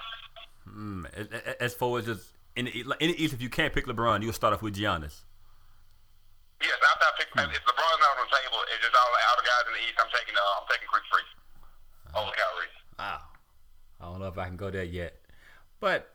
Mm, 0.72 1.04
a- 1.36 1.50
a- 1.52 1.64
as 1.64 1.74
far 1.74 2.00
as 2.00 2.06
just 2.06 2.28
in 2.56 2.66
the, 2.66 2.72
in 3.00 3.12
the 3.12 3.24
East, 3.24 3.34
if 3.34 3.41
you 3.41 3.41
can't 3.52 3.74
pick 3.74 3.86
LeBron, 3.86 4.24
you'll 4.24 4.34
start 4.34 4.54
off 4.54 4.62
with 4.62 4.76
Giannis. 4.76 5.22
Yes, 6.62 6.78
after 6.78 7.06
I 7.06 7.12
pick, 7.18 7.28
if 7.34 7.64
LeBron's 7.66 8.00
not 8.02 8.12
on 8.18 8.26
the 8.26 8.32
table, 8.32 8.60
it's 8.70 8.82
just 8.86 8.94
all, 8.96 9.10
all 9.12 9.38
the 9.38 9.46
guys 9.48 9.64
in 9.68 9.74
the 9.76 9.84
East. 9.86 9.98
I'm 10.00 10.12
taking, 10.14 10.36
uh, 10.38 10.58
I'm 10.62 10.66
taking 10.70 10.88
Greek 10.94 11.06
Freak 11.10 11.30
over 12.14 12.32
Kyrie. 12.32 12.74
Wow. 13.02 13.20
I 14.00 14.04
don't 14.06 14.20
know 14.22 14.30
if 14.30 14.38
I 14.38 14.46
can 14.46 14.58
go 14.58 14.70
there 14.70 14.86
yet, 14.86 15.18
but 15.80 16.10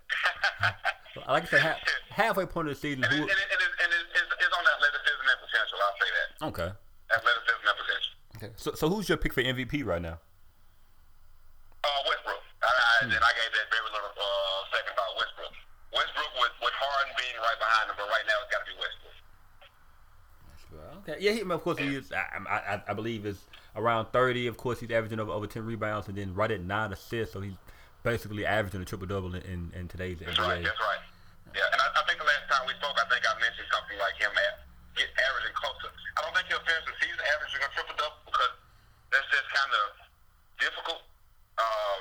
like 1.29 1.45
I 1.45 1.47
said, 1.47 1.63
ha- 1.63 1.79
halfway 2.11 2.47
point 2.47 2.69
of 2.71 2.75
the 2.75 2.81
season, 2.81 3.03
And, 3.05 3.13
it, 3.13 3.17
who? 3.17 3.23
and, 3.23 3.31
it, 3.31 3.49
and, 3.51 3.61
it, 3.63 3.73
and 3.83 3.91
it, 3.95 4.05
it's, 4.23 4.31
it's 4.47 4.55
on 4.55 4.63
athleticism 4.63 5.23
and 5.27 5.39
potential. 5.43 5.77
I'll 5.83 5.99
say 5.99 6.11
that. 6.15 6.29
Okay. 6.51 6.71
Athleticism 7.11 7.63
and 7.67 7.79
potential. 7.79 8.13
Okay. 8.39 8.51
So 8.59 8.75
so 8.77 8.87
who's 8.91 9.09
your 9.09 9.19
pick 9.19 9.33
for 9.35 9.43
MVP 9.43 9.83
right 9.87 10.03
now? 10.03 10.19
Uh, 11.83 12.01
Westbrook. 12.11 12.43
I, 12.63 12.71
I, 12.71 12.95
And 13.07 13.15
I 13.19 13.33
gave 13.39 13.51
that 13.55 13.67
very 13.71 13.87
little 13.91 14.11
uh, 14.15 14.59
second 14.75 14.95
thought. 14.99 15.15
Westbrook. 15.19 15.55
Westbrook 15.95 16.33
with, 16.43 16.55
with 16.61 16.75
Harden 16.77 17.15
being 17.77 17.85
behind 17.85 17.91
him, 17.91 17.97
but 18.01 18.09
right 18.09 18.27
now 18.27 18.37
it's 18.41 18.53
got 18.53 18.65
to 18.65 18.69
be 18.73 18.77
Westbrook. 18.81 19.17
Okay. 21.05 21.17
Yeah, 21.21 21.33
he, 21.33 21.41
of 21.41 21.63
course 21.63 21.79
he 21.79 21.95
is. 21.95 22.13
I, 22.13 22.41
I, 22.49 22.83
I 22.89 22.93
believe 22.93 23.25
is 23.25 23.41
around 23.77 24.13
thirty. 24.13 24.47
Of 24.47 24.57
course, 24.57 24.81
he's 24.81 24.91
averaging 24.91 25.21
over, 25.21 25.33
over 25.33 25.47
ten 25.47 25.65
rebounds 25.65 26.09
and 26.09 26.17
then 26.17 26.35
right 26.35 26.51
at 26.51 26.61
nine 26.61 26.93
assists. 26.93 27.33
So 27.33 27.41
he's 27.41 27.57
basically 28.03 28.45
averaging 28.45 28.83
a 28.83 28.85
triple 28.85 29.07
double 29.07 29.35
in, 29.35 29.43
in, 29.43 29.61
in 29.75 29.89
today's 29.89 30.19
That's 30.21 30.39
right. 30.39 30.63
That's 30.63 30.81
right. 30.81 31.03
Yeah, 31.55 31.65
and 31.73 31.81
I, 31.81 31.89
I 31.97 32.03
think 32.05 32.21
the 32.21 32.29
last 32.29 32.45
time 32.53 32.69
we 32.69 32.75
spoke, 32.77 32.99
I 32.99 33.07
think 33.09 33.25
I 33.25 33.33
mentioned 33.41 33.69
something 33.73 33.97
like 33.97 34.19
him 34.21 34.33
at 34.35 34.69
get 34.99 35.09
averaging 35.17 35.57
close 35.57 35.79
to. 35.87 35.89
I 35.89 36.21
don't 36.21 36.35
think 36.37 36.51
he'll 36.53 36.67
finish 36.67 36.85
the 36.85 36.97
season 37.01 37.21
averaging 37.25 37.63
a 37.65 37.71
triple 37.73 37.97
double 37.97 38.21
because 38.29 38.55
that's 39.15 39.29
just 39.33 39.49
kind 39.55 39.73
of 39.73 39.87
difficult. 40.61 41.01
Um, 41.57 42.01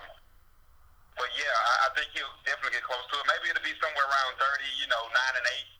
but 1.16 1.32
yeah, 1.40 1.48
I, 1.48 1.74
I 1.88 1.90
think 1.96 2.12
he'll 2.12 2.36
definitely 2.44 2.76
get 2.76 2.84
close 2.84 3.06
to 3.08 3.16
it. 3.22 3.26
Maybe 3.30 3.56
it'll 3.56 3.64
be 3.64 3.78
somewhere 3.80 4.04
around 4.04 4.36
thirty. 4.36 4.68
You 4.82 4.90
know, 4.92 5.04
nine 5.14 5.36
and 5.40 5.48
eight. 5.56 5.76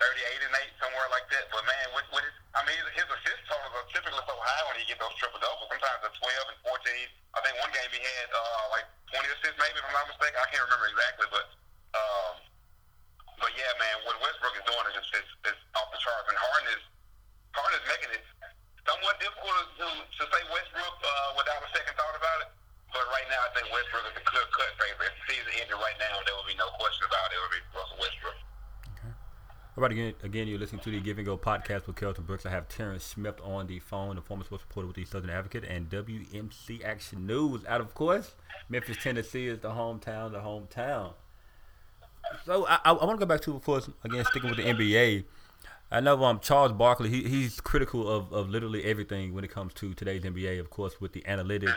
38 0.00 0.48
and 0.48 0.54
8, 0.56 0.80
somewhere 0.80 1.08
like 1.12 1.28
that. 1.28 1.44
But 1.52 1.60
man, 1.68 1.86
with, 1.92 2.08
with 2.08 2.24
his, 2.24 2.36
I 2.56 2.64
mean, 2.64 2.72
his, 2.72 3.04
his 3.04 3.08
assist 3.20 3.44
totals 3.44 3.76
are 3.76 3.84
typically 3.92 4.24
so 4.24 4.32
high 4.32 4.64
when 4.72 4.80
he 4.80 4.88
get 4.88 4.96
those 4.96 5.12
triple 5.20 5.36
doubles. 5.44 5.68
Sometimes 5.68 6.00
they're 6.00 6.24
12 6.24 6.56
and 6.56 6.60
14. 6.64 7.36
I 7.36 7.38
think 7.44 7.54
one 7.60 7.68
game 7.76 7.90
he 7.92 8.00
had 8.00 8.28
uh, 8.32 8.64
like 8.72 8.88
20 9.12 9.28
assists, 9.28 9.60
maybe 9.60 9.76
if 9.76 9.84
I'm 9.84 9.92
not 9.92 10.08
mistaken. 10.08 10.40
I 10.40 10.48
can't 10.48 10.64
remember 10.64 10.88
exactly, 10.88 11.28
but 11.28 11.46
um, 11.90 12.32
but 13.38 13.52
yeah, 13.58 13.70
man, 13.76 13.96
what 14.08 14.16
Westbrook 14.24 14.56
is 14.56 14.64
doing 14.64 14.84
is 14.88 14.94
just 14.96 15.10
is, 15.20 15.28
is 15.52 15.58
off 15.76 15.90
the 15.92 16.00
charts, 16.00 16.28
and 16.32 16.38
Harden 16.38 16.68
is 16.74 16.82
Harden 17.52 17.76
is 17.76 17.86
making 17.90 18.10
it 18.16 18.24
somewhat 18.88 19.20
difficult 19.20 19.68
to, 19.84 19.86
to 20.00 20.22
say 20.26 20.42
Westbrook 20.48 20.96
uh, 21.02 21.30
without 21.36 21.60
a 21.60 21.68
second 21.76 21.94
thought 21.98 22.16
about 22.16 22.38
it. 22.46 22.50
But 22.94 23.04
right 23.10 23.28
now, 23.30 23.42
I 23.42 23.50
think 23.54 23.68
Westbrook 23.70 24.06
is 24.10 24.14
the 24.16 24.24
clear 24.26 24.46
cut 24.54 24.70
favorite. 24.80 25.12
If 25.12 25.14
the 25.18 25.24
season 25.34 25.50
ended 25.60 25.78
right 25.78 25.98
now, 25.98 26.18
there 26.24 26.34
would 26.34 26.48
be 26.50 26.58
no 26.58 26.72
question 26.78 27.06
about 27.06 27.30
it. 27.30 27.38
It 27.38 27.42
would 27.42 27.54
be 27.54 27.62
Russell 27.74 27.98
Westbrook. 28.02 28.38
All 29.80 29.88
right, 29.88 29.92
again, 30.10 30.30
again, 30.30 30.48
you're 30.48 30.58
listening 30.58 30.82
to 30.82 30.90
the 30.90 31.00
Give 31.00 31.18
and 31.18 31.26
Go 31.26 31.36
podcast 31.36 31.86
with 31.86 31.96
Kelton 31.96 32.24
Brooks. 32.24 32.46
I 32.46 32.50
have 32.50 32.68
Terrance 32.68 33.04
Smith 33.04 33.40
on 33.42 33.66
the 33.66 33.78
phone, 33.78 34.16
the 34.16 34.22
former 34.22 34.44
sports 34.44 34.64
reporter 34.64 34.86
with 34.88 34.96
the 34.96 35.04
Southern 35.04 35.30
Advocate 35.30 35.64
and 35.64 35.88
WMC 35.88 36.84
Action 36.84 37.26
News. 37.26 37.64
Out 37.66 37.80
of 37.80 37.94
course, 37.94 38.34
Memphis, 38.68 38.96
Tennessee 39.02 39.46
is 39.46 39.60
the 39.60 39.70
hometown, 39.70 40.32
the 40.32 40.38
hometown. 40.38 41.12
So 42.44 42.66
I, 42.66 42.78
I, 42.84 42.92
I 42.92 43.04
want 43.04 43.20
to 43.20 43.26
go 43.26 43.28
back 43.28 43.40
to, 43.42 43.54
of 43.54 43.64
course, 43.64 43.88
again, 44.04 44.24
sticking 44.24 44.50
with 44.50 44.58
the 44.58 44.64
NBA. 44.64 45.24
I 45.92 46.00
know 46.00 46.22
um, 46.24 46.40
Charles 46.40 46.72
Barkley, 46.72 47.08
he, 47.08 47.24
he's 47.24 47.60
critical 47.60 48.08
of, 48.08 48.32
of 48.32 48.48
literally 48.48 48.84
everything 48.84 49.34
when 49.34 49.44
it 49.44 49.50
comes 49.50 49.74
to 49.74 49.92
today's 49.94 50.22
NBA, 50.22 50.60
of 50.60 50.70
course, 50.70 51.00
with 51.00 51.12
the 51.12 51.22
analytics 51.22 51.74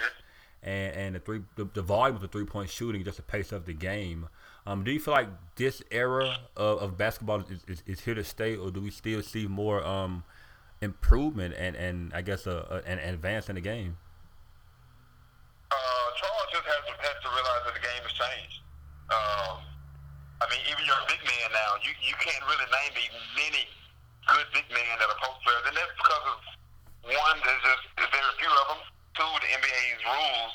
and, 0.64 0.96
and 0.96 1.16
the 1.16 1.20
three 1.20 1.42
the, 1.56 1.66
the 1.74 1.82
volume 1.82 2.16
of 2.16 2.22
the 2.22 2.28
three 2.28 2.46
point 2.46 2.70
shooting, 2.70 3.04
just 3.04 3.18
the 3.18 3.24
pace 3.24 3.52
of 3.52 3.66
the 3.66 3.74
game. 3.74 4.30
Um, 4.66 4.84
do 4.84 4.92
you 4.92 5.00
feel 5.00 5.14
like 5.14 5.28
this 5.56 5.84
era 5.92 6.38
of, 6.56 6.80
of 6.80 6.98
basketball 6.98 7.42
is, 7.42 7.64
is, 7.68 7.84
is 7.86 8.00
here 8.00 8.16
to 8.16 8.24
stay, 8.24 8.56
or 8.56 8.72
do 8.72 8.80
we 8.80 8.92
still 8.92 9.22
see 9.22 9.46
more 9.46 9.84
um, 9.86 10.24
improvement 10.82 11.54
and, 11.58 11.76
and 11.76 12.14
I 12.14 12.22
guess 12.22 12.48
a, 12.48 12.82
a, 12.86 12.90
an 12.90 13.00
advance 13.00 13.50
in 13.50 13.56
the 13.56 13.62
game? 13.62 13.98
Uh, 15.70 15.76
Charles 16.16 16.48
just 16.52 16.64
has 16.64 16.84
has 16.96 17.18
to 17.24 17.30
realize 17.30 17.64
that 17.68 17.76
the 17.76 17.84
game 17.84 18.04
has 18.08 18.16
changed. 18.16 18.60
Um, 19.12 19.68
I 20.40 20.46
mean, 20.48 20.64
even 20.72 20.84
you're 20.88 20.96
a 20.96 21.10
big 21.12 21.20
man 21.28 21.50
now. 21.52 21.76
You 21.84 21.92
you 22.00 22.16
can't 22.24 22.44
really 22.48 22.68
name 22.72 22.94
me 22.96 23.06
many 23.36 23.68
good 24.32 24.48
big 24.56 24.68
men 24.72 24.96
that 25.00 25.12
are 25.12 25.20
post 25.20 25.44
players, 25.44 25.66
and 25.68 25.76
that's 25.76 25.92
because 26.00 26.26
of 26.32 26.40
one, 27.04 27.38
there's 27.44 27.64
just 27.68 27.84
there's 28.00 28.14
very 28.16 28.34
few 28.40 28.52
of 28.64 28.66
them. 28.72 28.82
Two, 29.14 29.28
the 29.44 29.52
NBA's 29.64 30.04
rules 30.04 30.54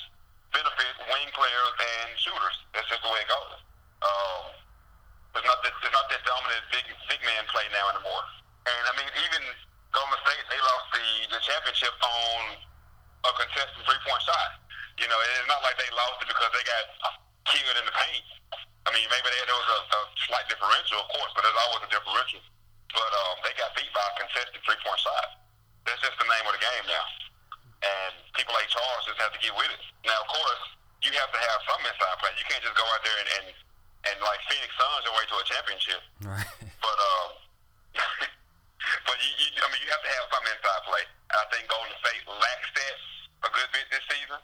benefit 0.52 0.92
wing 1.08 1.28
players 1.32 1.72
and 1.80 2.08
shooters. 2.20 2.56
That's 2.76 2.88
just 2.92 3.00
the 3.00 3.08
way 3.08 3.24
it 3.24 3.28
goes. 3.32 3.56
Um, 4.04 4.44
there's 5.32 5.48
not 5.48 5.64
that 5.64 5.72
there's 5.80 5.96
not 5.96 6.08
that 6.12 6.20
dominant 6.28 6.64
big 6.68 6.84
big 7.08 7.20
man 7.24 7.42
play 7.48 7.64
now 7.72 7.88
anymore. 7.96 8.24
And 8.68 8.84
I 8.84 8.92
mean, 9.00 9.08
even 9.24 9.42
Golden 9.96 10.18
State, 10.28 10.44
they 10.52 10.60
lost 10.60 10.86
the 10.92 11.06
the 11.32 11.40
championship 11.40 11.94
on 12.04 12.60
a 13.24 13.30
contested 13.32 13.80
three 13.80 14.02
point 14.04 14.22
shot. 14.28 14.60
You 15.00 15.08
know, 15.08 15.16
it's 15.16 15.48
not 15.48 15.64
like 15.64 15.80
they 15.80 15.88
lost 15.96 16.20
it 16.20 16.28
because 16.28 16.52
they 16.52 16.64
got 16.68 16.84
killed 17.48 17.76
in 17.80 17.86
the 17.88 17.96
paint. 17.96 18.28
I 18.84 18.92
mean, 18.92 19.08
maybe 19.08 19.28
there 19.32 19.56
was 19.56 19.70
a, 19.72 19.80
a 19.88 20.00
slight 20.28 20.48
differential, 20.52 21.00
of 21.00 21.08
course, 21.12 21.32
but 21.32 21.44
there's 21.44 21.60
always 21.64 21.82
a 21.86 21.90
differential. 21.92 22.44
But 22.92 23.12
um, 23.24 23.36
they 23.40 23.52
got 23.56 23.72
beat 23.72 23.88
by 23.96 24.04
a 24.04 24.12
contested 24.20 24.60
three 24.64 24.80
point 24.84 25.00
shot. 25.00 25.40
That's 25.88 26.00
just 26.04 26.16
the 26.20 26.28
name 26.28 26.44
of 26.44 26.52
the 26.52 26.60
game 26.60 26.84
now. 26.92 27.04
And 28.78 28.94
people 28.94 28.94
like 28.94 29.02
Charles 29.02 29.04
just 29.10 29.18
have 29.18 29.32
to 29.34 29.40
get 29.42 29.54
with 29.58 29.70
it. 29.74 29.82
Now, 30.06 30.18
of 30.22 30.28
course, 30.30 30.62
you 31.02 31.10
have 31.18 31.30
to 31.34 31.40
have 31.40 31.58
some 31.66 31.82
inside 31.82 32.16
play. 32.22 32.32
You 32.38 32.46
can't 32.46 32.62
just 32.62 32.76
go 32.78 32.86
out 32.86 33.02
there 33.02 33.18
and, 33.18 33.28
and, 33.42 33.46
and 34.12 34.16
like 34.22 34.40
Phoenix 34.46 34.70
Suns 34.78 35.02
your 35.02 35.14
way 35.14 35.24
to 35.26 35.36
a 35.38 35.44
championship. 35.46 36.00
Right. 36.22 36.46
But 36.78 36.94
um, 36.94 37.30
but 39.10 39.18
you, 39.18 39.30
you, 39.34 39.48
I 39.58 39.66
mean, 39.74 39.82
you 39.82 39.90
have 39.90 39.98
to 39.98 40.12
have 40.14 40.26
some 40.30 40.46
inside 40.46 40.82
play. 40.86 41.04
I 41.34 41.42
think 41.50 41.66
Golden 41.66 41.90
State 41.98 42.22
lacks 42.30 42.70
that 42.70 42.96
a 43.44 43.50
good 43.50 43.66
bit 43.74 43.82
this 43.90 44.06
season. 44.06 44.38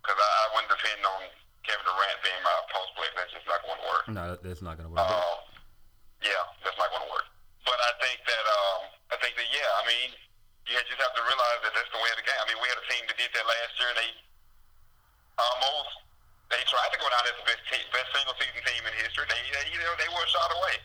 Because 0.00 0.18
I, 0.18 0.28
I 0.40 0.44
wouldn't 0.56 0.72
depend 0.72 1.04
on 1.04 1.20
Kevin 1.68 1.84
Durant 1.84 2.18
being 2.24 2.42
my 2.42 2.56
post 2.72 2.96
player. 2.96 3.12
That's 3.12 3.30
just 3.36 3.44
not 3.44 3.60
going 3.60 3.76
to 3.76 3.86
work. 3.92 4.04
No, 4.08 4.24
that's 4.40 4.64
not 4.64 4.80
going 4.80 4.88
to 4.88 4.94
work. 4.96 5.04
Um, 5.04 5.38
yeah, 6.24 6.42
that's 6.64 6.80
not 6.80 6.88
going 6.88 7.04
to 7.04 7.12
work. 7.12 7.28
But 7.68 7.76
I 7.76 7.92
think 8.00 8.18
that 8.24 8.44
um, 8.48 8.80
I 9.12 9.16
think 9.20 9.36
that 9.36 9.48
yeah, 9.52 9.68
I 9.78 9.82
mean, 9.84 10.16
you 10.64 10.74
just 10.80 10.96
have 10.96 11.12
to 11.12 11.22
realize 11.22 11.60
that 11.60 11.76
that's 11.76 11.92
the 11.92 12.00
way 12.00 12.08
of 12.08 12.18
the 12.18 12.26
game. 12.26 12.40
I 12.40 12.46
mean, 12.48 12.60
that 13.12 13.20
did 13.20 13.32
that 13.36 13.44
last 13.44 13.72
year, 13.76 13.92
they 13.92 14.08
almost 15.36 15.92
they 16.48 16.64
tried 16.64 16.88
to 16.96 16.98
go 17.00 17.08
down 17.12 17.24
as 17.28 17.36
the 17.36 17.44
best 17.44 17.60
team, 17.68 17.84
best 17.92 18.08
single 18.08 18.32
season 18.40 18.64
team 18.64 18.82
in 18.88 18.92
history. 19.04 19.28
They, 19.28 19.40
they 19.52 19.64
you 19.68 19.76
know 19.84 19.92
they 20.00 20.08
were 20.08 20.24
a 20.24 20.30
shot 20.32 20.48
away, 20.48 20.80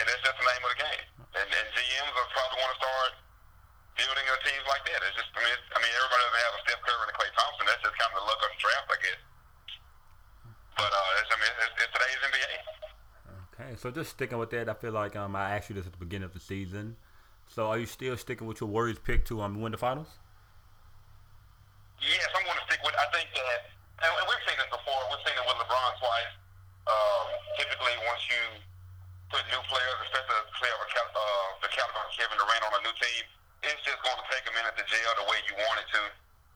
and 0.00 0.04
that's 0.04 0.20
just 0.20 0.36
the 0.36 0.44
name 0.44 0.62
of 0.68 0.70
the 0.76 0.80
game. 0.84 1.04
And, 1.32 1.48
and 1.48 1.66
GMs 1.72 2.12
are 2.12 2.28
probably 2.36 2.60
want 2.60 2.76
to 2.76 2.78
start 2.84 3.12
building 3.96 4.26
their 4.28 4.42
teams 4.44 4.64
like 4.68 4.84
that. 4.84 5.00
It's 5.00 5.16
just 5.16 5.32
I 5.32 5.40
mean, 5.40 5.56
I 5.72 5.78
mean 5.80 5.92
everybody 5.96 6.20
doesn't 6.28 6.44
have 6.44 6.54
a 6.56 6.60
Steph 6.68 6.82
Curry 6.84 7.00
and 7.08 7.12
a 7.12 7.16
Klay 7.16 7.30
Thompson. 7.32 7.64
That's 7.72 7.82
just 7.88 7.96
kind 7.96 8.10
of 8.12 8.16
the 8.20 8.26
luck 8.28 8.40
of 8.44 8.50
the 8.52 8.60
draft, 8.60 8.88
I 8.92 8.98
guess. 9.00 9.20
But 10.76 10.92
uh, 10.92 11.20
it's, 11.24 11.30
I 11.32 11.36
mean, 11.40 11.54
it's, 11.56 11.76
it's 11.80 11.92
today's 11.96 12.20
NBA. 12.20 12.52
Okay, 13.54 13.70
so 13.80 13.88
just 13.88 14.12
sticking 14.12 14.36
with 14.36 14.52
that, 14.52 14.68
I 14.68 14.74
feel 14.76 14.92
like 14.92 15.16
um, 15.16 15.32
I 15.38 15.56
asked 15.56 15.72
you 15.72 15.78
this 15.78 15.86
at 15.86 15.94
the 15.94 16.02
beginning 16.02 16.26
of 16.28 16.34
the 16.34 16.42
season. 16.42 16.98
So 17.48 17.70
are 17.70 17.78
you 17.78 17.86
still 17.86 18.16
sticking 18.18 18.48
with 18.48 18.60
your 18.60 18.68
Warriors 18.68 18.98
pick 18.98 19.24
to 19.30 19.40
um, 19.40 19.62
win 19.62 19.70
the 19.70 19.78
finals? 19.78 20.18
Yes, 22.04 22.28
I'm 22.36 22.44
going 22.44 22.60
to 22.60 22.66
stick 22.68 22.84
with. 22.84 22.92
I 23.00 23.08
think 23.16 23.32
that, 23.32 23.70
and 24.04 24.12
and 24.12 24.26
we've 24.28 24.44
seen 24.44 24.60
this 24.60 24.68
before. 24.68 25.00
We've 25.08 25.24
seen 25.24 25.36
it 25.40 25.46
with 25.48 25.56
LeBron 25.56 25.90
twice. 25.96 26.32
Um, 26.84 27.26
typically, 27.56 27.96
once 28.04 28.20
you 28.28 28.42
put 29.32 29.40
new 29.48 29.62
players, 29.72 29.96
especially 30.04 30.36
a 30.36 30.44
player 30.52 30.74
of 30.76 30.82
a 30.84 30.88
cal- 30.92 31.14
uh, 31.16 31.48
the 31.64 31.70
caliber 31.72 32.03
of 32.03 32.03
Kevin 32.14 32.38
Durant 32.38 32.62
on 32.70 32.72
a 32.78 32.82
new 32.86 32.94
team, 32.94 33.22
it's 33.66 33.82
just 33.82 33.98
going 34.06 34.14
to 34.14 34.26
take 34.30 34.46
a 34.46 34.54
minute 34.54 34.74
to 34.78 34.84
gel 34.86 35.12
the 35.18 35.26
way 35.26 35.38
you 35.50 35.54
want 35.58 35.82
it 35.82 35.88
to. 35.98 36.02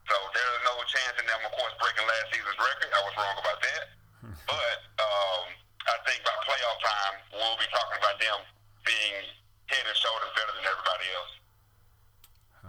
So 0.07 0.17
there's 0.33 0.63
no 0.65 0.75
chance 0.87 1.15
in 1.19 1.27
them, 1.27 1.41
of 1.45 1.53
course, 1.53 1.75
breaking 1.83 2.07
last 2.07 2.33
season's 2.33 2.57
record. 2.57 2.91
I 2.95 3.01
was 3.05 3.15
wrong 3.19 3.37
about 3.37 3.61
that. 3.61 3.83
but 4.51 4.79
um, 5.03 5.45
I 5.85 5.97
think 6.07 6.23
by 6.23 6.33
playoff 6.47 6.79
time, 6.81 7.15
we'll 7.35 7.59
be 7.59 7.69
talking 7.75 7.99
about 7.99 8.17
them 8.23 8.39
being 8.87 9.25
head 9.69 9.85
and 9.85 9.99
shoulders 9.99 10.33
better 10.33 10.55
than 10.57 10.65
everybody 10.65 11.07
else. 11.13 11.33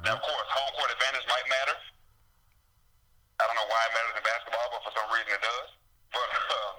Now, 0.04 0.15
of 0.17 0.23
course, 0.23 0.47
home 0.52 0.71
court 0.75 0.89
advantage 0.91 1.28
might 1.30 1.47
matter. 1.47 1.78
I 3.39 3.47
don't 3.47 3.56
know 3.56 3.69
why 3.71 3.82
it 3.88 3.91
matters 3.95 4.15
in 4.19 4.23
basketball, 4.25 4.67
but 4.75 4.82
for 4.84 4.91
some 4.97 5.08
reason 5.15 5.32
it 5.32 5.43
does. 5.43 5.69
But 6.12 6.28
uh, 6.60 6.73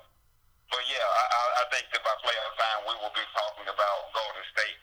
but 0.75 0.83
yeah, 0.89 1.05
I, 1.05 1.25
I, 1.25 1.43
I 1.61 1.65
think 1.73 1.89
that 1.93 2.03
by 2.05 2.13
playoff 2.21 2.55
time 2.57 2.81
we 2.89 2.95
will 3.01 3.15
be 3.17 3.25
talking 3.33 3.69
about 3.69 3.99
Golden 4.13 4.45
State 4.53 4.81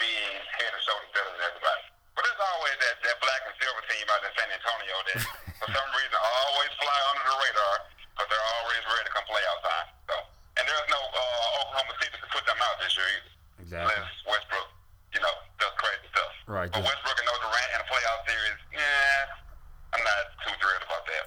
being 0.00 0.34
head 0.58 0.72
and 0.72 0.82
shoulders 0.82 1.10
better 1.14 1.30
than 1.36 1.42
everybody. 1.46 1.84
But 2.16 2.26
there's 2.26 2.42
always 2.42 2.76
that, 2.80 2.96
that 3.06 3.16
black 3.22 3.42
and 3.46 3.54
silver 3.60 3.82
team 3.86 4.04
out 4.10 4.20
in 4.24 4.32
San 4.34 4.48
Antonio 4.50 4.94
that 5.12 5.18
for 5.60 5.68
some 5.76 5.88
reason 5.94 6.16
always 6.18 6.72
fly 6.80 6.98
under 7.14 7.24
the 7.28 7.36
radar 7.36 7.74
because 8.16 8.28
they're 8.32 8.48
always 8.60 8.82
ready 8.90 9.04
to 9.08 9.12
come 9.14 9.26
playoff 9.30 9.60
time. 9.62 9.88
So 10.10 10.14
and 10.58 10.64
there's 10.66 10.88
no 10.90 11.00
uh, 11.00 11.60
Oklahoma 11.64 11.94
City 12.02 12.16
to 12.18 12.28
put 12.34 12.44
them 12.48 12.58
out 12.60 12.76
this 12.82 12.92
year 12.98 13.08
either. 13.08 13.32
Exactly. 13.62 13.92
Unless 13.94 14.12
Westbrook, 14.26 14.68
you 15.14 15.20
know, 15.22 15.34
does 15.62 15.74
crazy 15.78 16.08
stuff. 16.10 16.32
Right, 16.50 16.68
But 16.72 16.82
just- 16.82 16.88
Westbrook 16.90 17.16
and 17.20 17.28
no 17.30 17.36
Durant 17.44 17.70
in 17.76 17.80
a 17.80 17.88
playoff 17.88 18.20
series, 18.26 18.58
yeah, 18.74 19.94
I'm 19.94 20.02
not 20.02 20.22
too 20.44 20.54
thrilled 20.58 20.84
about 20.84 21.04
that. 21.06 21.24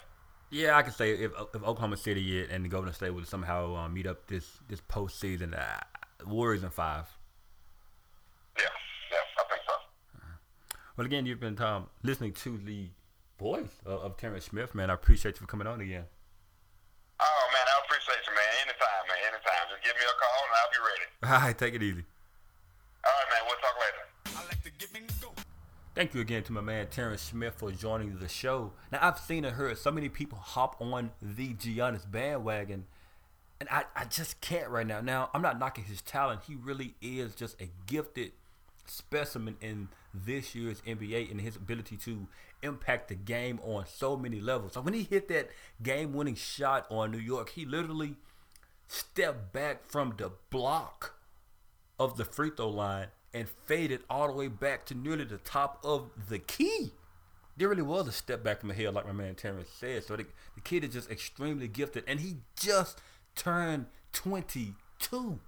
Yeah, 0.53 0.77
I 0.77 0.83
could 0.83 0.93
say 0.93 1.17
if, 1.17 1.31
if 1.55 1.61
Oklahoma 1.63 1.97
City 1.97 2.45
and 2.45 2.65
the 2.65 2.69
Golden 2.69 2.93
State 2.93 3.09
would 3.09 3.25
somehow 3.27 3.73
um, 3.75 3.93
meet 3.95 4.05
up 4.05 4.27
this 4.27 4.45
this 4.69 4.81
postseason, 4.81 5.57
uh, 5.57 5.81
Warriors 6.27 6.61
in 6.61 6.69
five. 6.69 7.07
Yeah, 8.59 8.69
yeah, 9.11 9.17
I 9.39 9.43
think 9.49 9.61
so. 9.65 9.73
Well, 10.95 11.07
again, 11.07 11.25
you've 11.25 11.39
been 11.39 11.59
um, 11.59 11.87
listening 12.03 12.33
to 12.33 12.55
the 12.55 12.89
voice 13.39 13.81
of, 13.83 14.01
of 14.01 14.17
Terrance 14.17 14.45
Smith, 14.45 14.75
man. 14.75 14.91
I 14.91 14.93
appreciate 14.93 15.35
you 15.35 15.39
for 15.39 15.47
coming 15.47 15.65
on 15.65 15.81
again. 15.81 16.03
Oh 17.19 17.45
man, 17.51 17.65
I 17.65 17.85
appreciate 17.85 18.21
you, 18.27 18.35
man. 18.35 18.43
Anytime, 18.61 19.03
man. 19.07 19.17
Anytime. 19.27 19.65
Just 19.71 19.83
give 19.83 19.95
me 19.95 20.05
a 20.05 20.13
call 20.21 20.41
and 20.45 20.53
I'll 20.61 20.69
be 20.69 20.77
ready. 20.85 21.05
All 21.33 21.47
right, 21.47 21.57
take 21.57 21.73
it 21.73 21.81
easy. 21.81 22.05
All 23.03 23.11
right, 23.11 23.29
man. 23.31 23.41
We'll 23.47 23.57
talk 23.57 23.75
later. 23.81 24.37
I 24.37 24.45
like 24.45 24.63
to 24.63 24.71
give 24.77 24.89
and 24.95 25.11
go. 25.19 25.43
Thank 25.95 26.13
you 26.13 26.21
again 26.21 26.43
to 26.43 26.51
my 26.51 26.61
man 26.61 26.87
Terrance 26.87 27.23
Smith 27.23 27.55
for 27.57 27.71
joining 27.71 28.19
the 28.19 28.27
show. 28.27 28.73
Now 28.91 28.99
I've 29.01 29.17
seen 29.17 29.45
and 29.45 29.55
heard 29.55 29.79
so 29.79 29.89
many 29.89 30.09
people 30.09 30.37
hop 30.37 30.79
on 30.79 31.09
the 31.19 31.55
Giannis 31.55 32.09
bandwagon, 32.09 32.85
and 33.59 33.67
I, 33.71 33.85
I 33.95 34.05
just 34.05 34.41
can't 34.41 34.69
right 34.69 34.85
now. 34.85 35.01
Now 35.01 35.31
I'm 35.33 35.41
not 35.41 35.57
knocking 35.57 35.85
his 35.85 36.03
talent; 36.03 36.41
he 36.47 36.53
really 36.53 36.93
is 37.01 37.33
just 37.33 37.59
a 37.59 37.69
gifted 37.87 38.33
specimen 38.85 39.57
in 39.59 39.89
this 40.13 40.53
year's 40.53 40.81
NBA 40.81 41.31
and 41.31 41.41
his 41.41 41.55
ability 41.55 41.97
to 41.97 42.27
impact 42.61 43.09
the 43.09 43.15
game 43.15 43.59
on 43.63 43.85
so 43.87 44.15
many 44.15 44.39
levels. 44.39 44.73
So 44.73 44.81
when 44.81 44.93
he 44.93 45.03
hit 45.03 45.27
that 45.29 45.49
game-winning 45.81 46.35
shot 46.35 46.85
on 46.89 47.11
New 47.11 47.17
York, 47.17 47.49
he 47.49 47.65
literally 47.65 48.15
stepped 48.87 49.51
back 49.51 49.83
from 49.83 50.13
the 50.17 50.31
block 50.49 51.15
of 51.99 52.17
the 52.17 52.25
free 52.25 52.51
throw 52.55 52.69
line 52.69 53.07
and 53.33 53.49
faded 53.65 54.01
all 54.09 54.27
the 54.27 54.33
way 54.33 54.47
back 54.47 54.85
to 54.85 54.95
nearly 54.95 55.23
the 55.23 55.37
top 55.37 55.79
of 55.83 56.09
the 56.29 56.39
key. 56.39 56.91
There 57.57 57.69
really 57.69 57.81
was 57.81 58.07
a 58.07 58.11
step 58.11 58.43
back 58.43 58.59
from 58.59 58.69
the 58.69 58.75
hill, 58.75 58.91
like 58.91 59.05
my 59.05 59.11
man 59.11 59.35
Terrance 59.35 59.69
said. 59.69 60.03
So 60.03 60.15
the, 60.15 60.25
the 60.55 60.61
kid 60.61 60.83
is 60.83 60.93
just 60.93 61.09
extremely 61.09 61.67
gifted, 61.67 62.03
and 62.07 62.19
he 62.19 62.37
just 62.55 63.01
turned 63.35 63.87
22. 64.13 65.39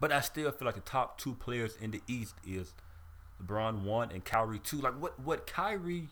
But 0.00 0.12
I 0.12 0.20
still 0.20 0.50
feel 0.50 0.66
like 0.66 0.74
the 0.74 0.80
top 0.80 1.18
two 1.18 1.34
players 1.34 1.76
in 1.80 1.90
the 1.90 2.02
East 2.06 2.34
is 2.46 2.74
LeBron 3.42 3.82
one 3.82 4.10
and 4.10 4.24
Kyrie 4.24 4.58
two. 4.58 4.80
Like 4.80 5.00
what 5.00 5.18
what 5.20 5.46
Kyrie 5.46 6.08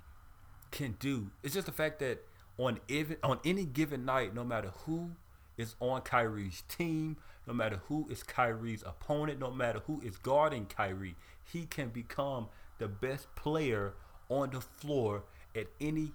can 0.71 0.97
do 0.99 1.31
is 1.43 1.53
just 1.53 1.67
the 1.67 1.73
fact 1.73 1.99
that 2.01 2.25
on 2.59 2.81
even 2.89 3.17
on 3.23 3.41
any 3.45 3.65
given 3.65 4.05
night, 4.05 4.35
no 4.35 4.45
matter 4.45 4.73
who 4.87 5.11
is 5.57 5.75
on 5.81 6.01
Kyrie's 6.03 6.63
team, 6.69 7.17
no 7.47 7.53
matter 7.53 7.81
who 7.89 8.07
is 8.11 8.23
Kyrie's 8.23 8.83
opponent, 8.83 9.39
no 9.39 9.51
matter 9.51 9.81
who 9.87 10.01
is 10.01 10.17
guarding 10.17 10.67
Kyrie, 10.67 11.17
he 11.45 11.67
can 11.67 11.89
become 11.89 12.49
the 12.79 12.89
best 12.89 13.35
player 13.35 13.95
on 14.29 14.51
the 14.51 14.61
floor 14.61 15.25
at 15.55 15.67
any 15.81 16.13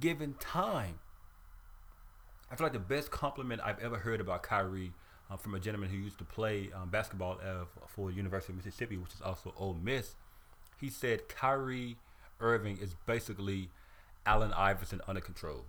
given 0.00 0.34
time. 0.40 0.98
I 2.50 2.56
feel 2.56 2.66
like 2.66 2.72
the 2.72 2.78
best 2.78 3.10
compliment 3.10 3.60
I've 3.62 3.78
ever 3.78 3.98
heard 3.98 4.20
about 4.20 4.42
Kyrie 4.42 4.92
uh, 5.30 5.36
from 5.36 5.54
a 5.54 5.60
gentleman 5.60 5.88
who 5.88 5.96
used 5.96 6.18
to 6.18 6.24
play 6.24 6.70
um, 6.74 6.88
basketball 6.88 7.38
uh, 7.44 7.64
for 7.86 8.10
the 8.10 8.16
University 8.16 8.52
of 8.52 8.56
Mississippi, 8.58 8.96
which 8.96 9.12
is 9.14 9.20
also 9.20 9.54
Ole 9.58 9.76
Miss. 9.82 10.14
He 10.80 10.88
said 10.88 11.28
Kyrie 11.28 11.96
Irving 12.40 12.78
is 12.78 12.94
basically 13.06 13.68
Allen 14.26 14.52
Iverson 14.52 15.00
under 15.06 15.20
control. 15.20 15.64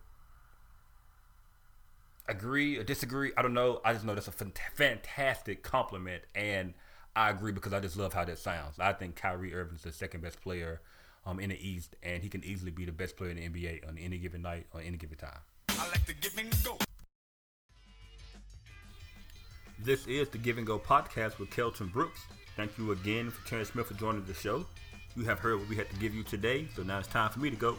Agree 2.28 2.78
or 2.78 2.84
disagree? 2.84 3.32
I 3.36 3.41
don't 3.41 3.54
know. 3.54 3.82
I 3.84 3.93
just 3.93 4.06
know 4.06 4.15
that's 4.15 4.28
a 4.28 4.32
fantastic 4.32 5.63
compliment, 5.63 6.24
and 6.34 6.74
I 7.15 7.30
agree 7.30 7.52
because 7.52 7.74
I 7.74 7.80
just 7.80 7.97
love 7.97 8.13
how 8.13 8.24
that 8.24 8.39
sounds. 8.39 8.80
I 8.80 8.93
think 8.93 9.15
Kyrie 9.15 9.54
Irving 9.54 9.76
is 9.76 9.82
the 9.84 9.91
second 9.91 10.21
best 10.21 10.41
player 10.41 10.82
um, 11.26 11.39
in 11.39 11.50
the 11.50 11.67
East, 11.67 11.95
and 12.04 12.24
he 12.24 12.30
can 12.30 12.43
easily 12.43 12.71
be 12.71 12.86
the 12.86 12.91
best 12.91 13.17
player 13.17 13.32
in 13.32 13.38
the 13.38 13.50
NBA 13.50 13.88
on 13.88 13.97
any 13.97 14.17
given 14.17 14.41
night 14.41 14.67
or 14.74 14.82
any 14.82 14.97
given 14.97 15.17
time. 15.17 15.39
This 19.84 20.06
is 20.06 20.30
the 20.30 20.38
Give 20.38 20.60
and 20.60 20.67
Go 20.67 20.78
podcast 20.78 21.39
with 21.39 21.50
Kelton 21.50 21.88
Brooks. 21.88 22.28
Thank 22.56 22.78
you 22.78 22.91
again 22.91 23.32
for 23.32 23.48
Terrance 23.48 23.70
Smith 23.70 23.88
for 23.88 23.96
joining 23.96 24.24
the 24.26 24.34
show. 24.36 24.63
You 25.15 25.24
have 25.24 25.39
heard 25.39 25.58
what 25.60 25.67
we 25.70 25.76
had 25.76 25.89
to 25.89 25.96
give 25.96 26.13
you 26.13 26.22
today, 26.22 26.67
so 26.76 26.84
now 26.84 27.00
it's 27.00 27.08
time 27.08 27.32
for 27.32 27.39
me 27.39 27.50
to 27.50 27.56
go. 27.56 27.78